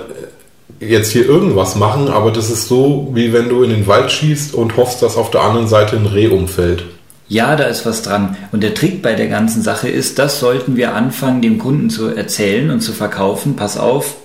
jetzt 0.80 1.12
hier 1.12 1.28
irgendwas 1.28 1.75
machen, 1.75 2.10
aber 2.10 2.32
das 2.32 2.49
ist 2.49 2.67
so, 2.67 3.12
wie 3.13 3.34
wenn 3.34 3.49
du 3.49 3.63
in 3.63 3.69
den 3.69 3.88
Wald 3.88 4.12
schießt 4.12 4.54
und 4.54 4.78
hoffst, 4.78 5.01
dass 5.01 5.17
auf 5.17 5.32
der 5.32 5.41
anderen 5.41 5.67
Seite 5.67 5.95
ein 5.95 6.06
Reh 6.06 6.28
umfällt. 6.28 6.86
Ja, 7.28 7.56
da 7.56 7.63
ist 7.65 7.86
was 7.86 8.04
dran. 8.04 8.38
Und 8.51 8.62
der 8.62 8.75
Trick 8.75 9.01
bei 9.01 9.13
der 9.13 9.28
ganzen 9.28 9.63
Sache 9.63 9.89
ist, 9.89 10.19
das 10.19 10.39
sollten 10.39 10.75
wir 10.75 10.93
anfangen, 10.93 11.41
dem 11.41 11.58
Kunden 11.58 11.89
zu 11.89 12.08
erzählen 12.08 12.69
und 12.69 12.82
zu 12.82 12.91
verkaufen. 12.91 13.56
Pass 13.56 13.78
auf, 13.78 14.15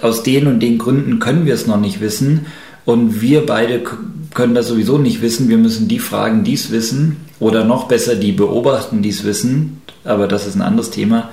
aus 0.00 0.24
den 0.24 0.48
und 0.48 0.60
den 0.60 0.78
Gründen 0.78 1.20
können 1.20 1.46
wir 1.46 1.54
es 1.54 1.68
noch 1.68 1.78
nicht 1.78 2.00
wissen. 2.00 2.46
Und 2.84 3.20
wir 3.20 3.46
beide 3.46 3.82
können 4.34 4.54
das 4.54 4.66
sowieso 4.66 4.98
nicht 4.98 5.22
wissen. 5.22 5.48
Wir 5.48 5.58
müssen 5.58 5.86
die 5.86 6.00
fragen, 6.00 6.42
die 6.42 6.54
es 6.54 6.72
wissen. 6.72 7.18
Oder 7.42 7.64
noch 7.64 7.88
besser, 7.88 8.14
die 8.14 8.30
beobachten, 8.30 9.02
die 9.02 9.08
es 9.08 9.24
wissen. 9.24 9.82
Aber 10.04 10.28
das 10.28 10.46
ist 10.46 10.54
ein 10.54 10.62
anderes 10.62 10.90
Thema. 10.90 11.30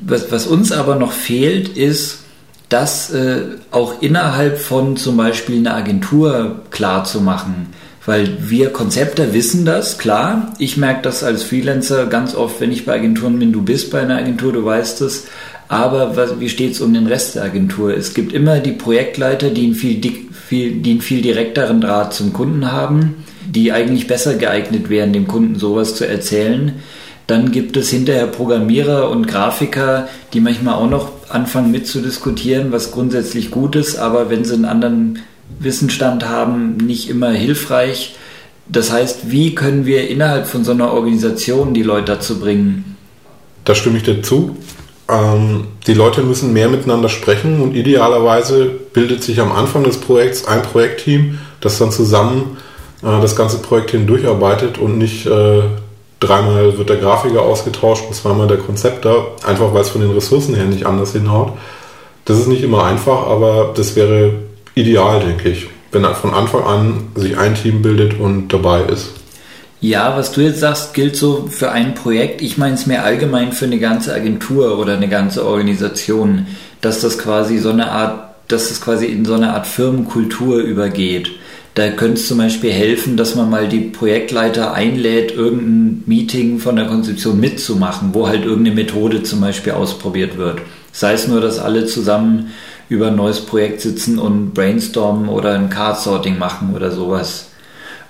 Was, 0.00 0.30
was 0.30 0.46
uns 0.46 0.70
aber 0.70 0.94
noch 0.94 1.10
fehlt, 1.10 1.76
ist, 1.76 2.20
das 2.68 3.10
äh, 3.10 3.42
auch 3.72 4.00
innerhalb 4.00 4.58
von 4.58 4.96
zum 4.96 5.16
Beispiel 5.16 5.58
einer 5.58 5.74
Agentur 5.74 6.62
klar 6.70 7.02
zu 7.02 7.20
machen. 7.20 7.66
Weil 8.06 8.48
wir 8.48 8.72
Konzepter 8.72 9.34
wissen 9.34 9.64
das, 9.64 9.98
klar. 9.98 10.54
Ich 10.58 10.76
merke 10.76 11.02
das 11.02 11.24
als 11.24 11.42
Freelancer 11.42 12.06
ganz 12.06 12.36
oft, 12.36 12.60
wenn 12.60 12.70
ich 12.70 12.86
bei 12.86 12.94
Agenturen 12.94 13.40
bin. 13.40 13.52
Du 13.52 13.62
bist 13.62 13.90
bei 13.90 14.02
einer 14.02 14.18
Agentur, 14.18 14.52
du 14.52 14.64
weißt 14.64 15.00
es. 15.00 15.26
Aber 15.66 16.16
was, 16.16 16.38
wie 16.38 16.48
steht 16.48 16.74
es 16.74 16.80
um 16.80 16.94
den 16.94 17.08
Rest 17.08 17.34
der 17.34 17.42
Agentur? 17.42 17.92
Es 17.92 18.14
gibt 18.14 18.32
immer 18.32 18.60
die 18.60 18.72
Projektleiter, 18.72 19.50
die 19.50 19.66
einen 19.66 19.74
viel, 19.74 20.00
viel, 20.46 20.76
die 20.76 20.92
einen 20.92 21.00
viel 21.00 21.22
direkteren 21.22 21.80
Draht 21.80 22.14
zum 22.14 22.32
Kunden 22.32 22.70
haben, 22.70 23.16
die 23.50 23.72
eigentlich 23.72 24.06
besser 24.06 24.34
geeignet 24.34 24.90
wären, 24.90 25.12
dem 25.12 25.26
Kunden 25.26 25.58
sowas 25.58 25.94
zu 25.94 26.06
erzählen. 26.06 26.80
Dann 27.26 27.52
gibt 27.52 27.76
es 27.76 27.90
hinterher 27.90 28.26
Programmierer 28.26 29.10
und 29.10 29.26
Grafiker, 29.26 30.08
die 30.32 30.40
manchmal 30.40 30.74
auch 30.74 30.90
noch 30.90 31.12
anfangen 31.28 31.70
mitzudiskutieren, 31.70 32.72
was 32.72 32.90
grundsätzlich 32.90 33.50
gut 33.50 33.76
ist, 33.76 33.96
aber 33.96 34.30
wenn 34.30 34.44
sie 34.44 34.54
einen 34.54 34.64
anderen 34.64 35.20
Wissensstand 35.58 36.28
haben, 36.28 36.76
nicht 36.76 37.08
immer 37.08 37.30
hilfreich. 37.30 38.16
Das 38.68 38.92
heißt, 38.92 39.30
wie 39.30 39.54
können 39.54 39.84
wir 39.84 40.08
innerhalb 40.08 40.46
von 40.46 40.64
so 40.64 40.72
einer 40.72 40.92
Organisation 40.92 41.74
die 41.74 41.82
Leute 41.82 42.12
dazu 42.12 42.38
bringen? 42.38 42.96
Da 43.64 43.74
stimme 43.74 43.98
ich 43.98 44.04
dir 44.04 44.22
zu. 44.22 44.56
Ähm, 45.08 45.66
die 45.86 45.94
Leute 45.94 46.22
müssen 46.22 46.52
mehr 46.52 46.68
miteinander 46.68 47.08
sprechen 47.08 47.60
und 47.60 47.74
idealerweise 47.74 48.66
bildet 48.92 49.24
sich 49.24 49.40
am 49.40 49.52
Anfang 49.52 49.82
des 49.82 49.98
Projekts 49.98 50.46
ein 50.46 50.62
Projektteam, 50.62 51.38
das 51.60 51.78
dann 51.78 51.90
zusammen 51.90 52.58
äh, 53.02 53.20
das 53.20 53.36
ganze 53.36 53.58
Projekt 53.58 53.90
hindurcharbeitet 53.90 54.78
und 54.78 54.98
nicht 54.98 55.26
äh, 55.26 55.62
dreimal 56.20 56.76
wird 56.76 56.88
der 56.88 56.96
Grafiker 56.96 57.42
ausgetauscht 57.42 58.04
und 58.06 58.14
zweimal 58.14 58.46
der 58.46 58.58
Konzepter, 58.58 59.26
einfach 59.46 59.72
weil 59.72 59.82
es 59.82 59.90
von 59.90 60.02
den 60.02 60.10
Ressourcen 60.10 60.54
her 60.54 60.66
nicht 60.66 60.86
anders 60.86 61.12
hinhaut. 61.12 61.52
Das 62.26 62.38
ist 62.38 62.46
nicht 62.46 62.62
immer 62.62 62.84
einfach, 62.84 63.26
aber 63.26 63.72
das 63.74 63.96
wäre 63.96 64.34
ideal, 64.74 65.20
denke 65.20 65.48
ich, 65.48 65.66
wenn 65.90 66.04
von 66.14 66.34
Anfang 66.34 66.62
an 66.64 67.08
sich 67.14 67.36
ein 67.36 67.54
Team 67.54 67.82
bildet 67.82 68.20
und 68.20 68.48
dabei 68.48 68.82
ist. 68.82 69.10
Ja, 69.80 70.14
was 70.16 70.30
du 70.32 70.42
jetzt 70.42 70.60
sagst, 70.60 70.92
gilt 70.92 71.16
so 71.16 71.48
für 71.50 71.72
ein 71.72 71.94
Projekt. 71.94 72.42
Ich 72.42 72.58
meine 72.58 72.74
es 72.74 72.84
mehr 72.84 73.02
allgemein 73.02 73.52
für 73.52 73.64
eine 73.64 73.78
ganze 73.78 74.12
Agentur 74.12 74.78
oder 74.78 74.92
eine 74.92 75.08
ganze 75.08 75.46
Organisation, 75.46 76.46
dass 76.82 77.00
das 77.00 77.18
quasi 77.18 77.56
so 77.56 77.70
eine 77.70 77.90
Art, 77.90 78.34
dass 78.48 78.68
das 78.68 78.82
quasi 78.82 79.06
in 79.06 79.24
so 79.24 79.32
eine 79.32 79.54
Art 79.54 79.66
Firmenkultur 79.66 80.58
übergeht. 80.58 81.30
Da 81.74 81.88
könnte 81.90 82.14
es 82.14 82.26
zum 82.26 82.38
Beispiel 82.38 82.72
helfen, 82.72 83.16
dass 83.16 83.36
man 83.36 83.48
mal 83.48 83.68
die 83.68 83.80
Projektleiter 83.80 84.74
einlädt, 84.74 85.32
irgendein 85.32 86.02
Meeting 86.06 86.58
von 86.58 86.76
der 86.76 86.86
Konzeption 86.86 87.38
mitzumachen, 87.38 88.10
wo 88.12 88.26
halt 88.26 88.44
irgendeine 88.44 88.74
Methode 88.74 89.22
zum 89.22 89.40
Beispiel 89.40 89.72
ausprobiert 89.72 90.36
wird. 90.36 90.60
Sei 90.92 91.12
es 91.12 91.28
nur, 91.28 91.40
dass 91.40 91.60
alle 91.60 91.86
zusammen 91.86 92.50
über 92.88 93.06
ein 93.06 93.16
neues 93.16 93.40
Projekt 93.40 93.80
sitzen 93.80 94.18
und 94.18 94.52
brainstormen 94.52 95.28
oder 95.28 95.54
ein 95.54 95.70
Card-Sorting 95.70 96.38
machen 96.38 96.74
oder 96.74 96.90
sowas. 96.90 97.50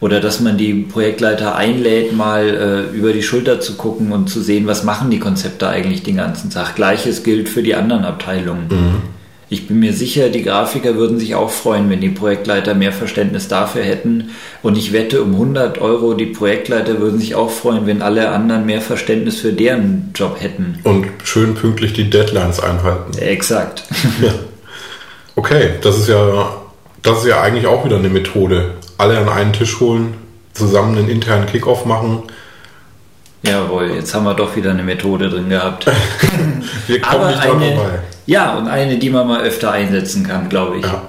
Oder 0.01 0.21
dass 0.21 0.41
man 0.41 0.57
die 0.57 0.73
Projektleiter 0.73 1.55
einlädt, 1.55 2.17
mal 2.17 2.89
äh, 2.93 2.97
über 2.97 3.13
die 3.13 3.23
Schulter 3.23 3.61
zu 3.61 3.75
gucken 3.75 4.13
und 4.13 4.31
zu 4.31 4.41
sehen, 4.41 4.67
was 4.67 4.83
machen 4.83 5.11
die 5.11 5.19
Konzepte 5.19 5.69
eigentlich 5.69 6.03
den 6.03 6.17
ganzen 6.17 6.49
Tag. 6.49 6.75
Gleiches 6.75 7.23
gilt 7.23 7.51
für 7.51 7.63
die 7.63 7.75
anderen 7.75 8.07
Abteilungen. 8.07 8.69
Mhm. 8.71 9.20
Ich 9.53 9.67
bin 9.67 9.81
mir 9.81 9.93
sicher, 9.93 10.29
die 10.29 10.45
Grafiker 10.45 10.95
würden 10.95 11.19
sich 11.19 11.35
auch 11.35 11.51
freuen, 11.51 11.91
wenn 11.91 12.01
die 12.01 12.09
Projektleiter 12.09 12.75
mehr 12.75 12.93
Verständnis 12.93 13.49
dafür 13.49 13.83
hätten. 13.83 14.31
Und 14.63 14.79
ich 14.79 14.93
wette 14.93 15.23
um 15.23 15.33
100 15.33 15.81
Euro, 15.81 16.15
die 16.15 16.27
Projektleiter 16.27 17.01
würden 17.01 17.19
sich 17.19 17.35
auch 17.35 17.51
freuen, 17.51 17.85
wenn 17.85 18.01
alle 18.01 18.31
anderen 18.31 18.65
mehr 18.65 18.81
Verständnis 18.81 19.41
für 19.41 19.53
deren 19.53 20.13
Job 20.15 20.37
hätten. 20.39 20.79
Und 20.85 21.09
schön 21.25 21.57
pünktlich 21.57 21.93
die 21.93 22.09
Deadlines 22.09 22.61
einhalten. 22.61 23.19
Exakt. 23.19 23.83
Ja. 24.23 24.33
Okay, 25.35 25.71
das 25.81 25.99
ist 25.99 26.09
ja, 26.09 26.53
das 27.03 27.19
ist 27.19 27.27
ja 27.27 27.41
eigentlich 27.41 27.67
auch 27.67 27.85
wieder 27.85 27.97
eine 27.97 28.09
Methode. 28.09 28.75
Alle 28.99 29.19
an 29.19 29.29
einen 29.29 29.53
Tisch 29.53 29.81
holen, 29.81 30.15
zusammen 30.53 30.97
einen 30.97 31.09
internen 31.09 31.47
Kickoff 31.47 31.87
machen 31.87 32.23
Jawohl, 33.43 33.93
jetzt 33.95 34.15
haben 34.15 34.25
wir 34.25 34.35
doch 34.35 34.55
wieder 34.55 34.71
eine 34.71 34.83
Methode 34.83 35.31
drin 35.31 35.49
gehabt. 35.49 35.87
wir 36.87 37.01
kommen 37.01 37.23
Aber 37.23 37.31
nicht 37.31 37.43
eine, 37.43 37.77
vorbei. 37.77 37.99
Ja, 38.27 38.57
und 38.57 38.69
eine, 38.69 38.99
die 38.99 39.11
man 39.11 39.27
mal 39.27 39.41
öfter 39.43 39.73
einsetzen 39.73 40.27
kann, 40.27 40.49
glaube 40.49 40.79
ich. 40.79 40.85
Ja. 40.85 41.03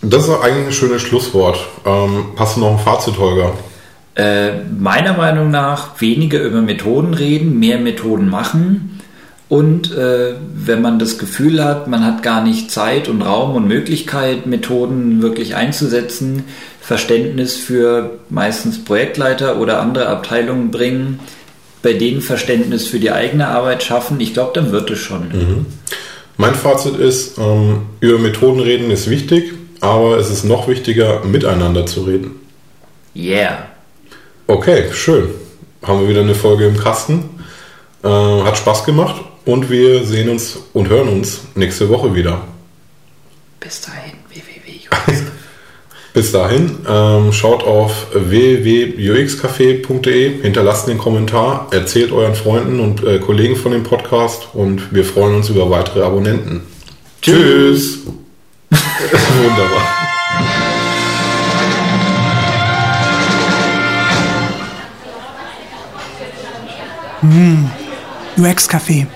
Das 0.00 0.28
ist 0.28 0.40
eigentlich 0.40 0.66
ein 0.66 0.72
schönes 0.72 1.02
Schlusswort. 1.02 1.58
Ähm, 1.84 2.26
hast 2.38 2.56
du 2.56 2.60
noch 2.60 2.72
ein 2.72 2.78
Fazit, 2.78 3.18
Holger? 3.18 3.52
Äh, 4.14 4.62
meiner 4.78 5.12
Meinung 5.12 5.50
nach 5.50 6.00
weniger 6.00 6.40
über 6.40 6.62
Methoden 6.62 7.14
reden, 7.14 7.58
mehr 7.58 7.78
Methoden 7.78 8.28
machen. 8.28 9.00
Und 9.48 9.96
äh, 9.96 10.34
wenn 10.54 10.82
man 10.82 10.98
das 10.98 11.18
Gefühl 11.18 11.64
hat, 11.64 11.88
man 11.88 12.04
hat 12.04 12.22
gar 12.22 12.42
nicht 12.42 12.70
Zeit 12.70 13.08
und 13.08 13.22
Raum 13.22 13.54
und 13.54 13.66
Möglichkeit, 13.66 14.46
Methoden 14.46 15.22
wirklich 15.22 15.56
einzusetzen, 15.56 16.44
Verständnis 16.80 17.56
für 17.56 18.18
meistens 18.28 18.84
Projektleiter 18.84 19.58
oder 19.58 19.80
andere 19.80 20.08
Abteilungen 20.08 20.70
bringen, 20.70 21.20
bei 21.82 21.92
denen 21.92 22.20
Verständnis 22.20 22.86
für 22.86 22.98
die 22.98 23.10
eigene 23.10 23.48
Arbeit 23.48 23.82
schaffen, 23.82 24.20
ich 24.20 24.34
glaube, 24.34 24.52
dann 24.54 24.72
wird 24.72 24.90
es 24.90 24.98
schon. 24.98 25.28
Mhm. 25.28 25.66
Mein 26.36 26.54
Fazit 26.54 26.96
ist, 26.96 27.38
ähm, 27.38 27.82
über 28.00 28.18
Methoden 28.18 28.60
reden 28.60 28.90
ist 28.90 29.10
wichtig, 29.10 29.52
aber 29.80 30.18
es 30.18 30.30
ist 30.30 30.44
noch 30.44 30.68
wichtiger, 30.68 31.24
miteinander 31.24 31.86
zu 31.86 32.02
reden. 32.02 32.32
Yeah. 33.14 33.66
Okay, 34.46 34.84
schön. 34.92 35.30
Haben 35.82 36.02
wir 36.02 36.08
wieder 36.08 36.20
eine 36.20 36.34
Folge 36.34 36.66
im 36.66 36.76
Kasten. 36.76 37.28
Äh, 38.02 38.08
hat 38.08 38.56
Spaß 38.56 38.84
gemacht 38.84 39.20
und 39.44 39.70
wir 39.70 40.04
sehen 40.04 40.28
uns 40.28 40.58
und 40.72 40.88
hören 40.88 41.08
uns 41.08 41.40
nächste 41.54 41.88
Woche 41.88 42.14
wieder. 42.14 42.42
Bis 43.60 43.80
dahin, 43.80 44.12
www. 44.28 45.24
Bis 46.18 46.32
dahin, 46.32 46.78
ähm, 46.88 47.32
schaut 47.32 47.62
auf 47.62 48.08
www.uxcafé.de, 48.12 50.42
hinterlasst 50.42 50.88
den 50.88 50.98
Kommentar, 50.98 51.68
erzählt 51.70 52.10
euren 52.10 52.34
Freunden 52.34 52.80
und 52.80 53.04
äh, 53.04 53.20
Kollegen 53.20 53.54
von 53.54 53.70
dem 53.70 53.84
Podcast 53.84 54.48
und 54.52 54.92
wir 54.92 55.04
freuen 55.04 55.36
uns 55.36 55.48
über 55.48 55.70
weitere 55.70 56.02
Abonnenten. 56.02 56.62
Tschüss! 57.22 58.00
Wunderbar. 58.70 59.82
Mmh, 67.22 67.70
UX 68.38 68.68
Café. 68.68 69.06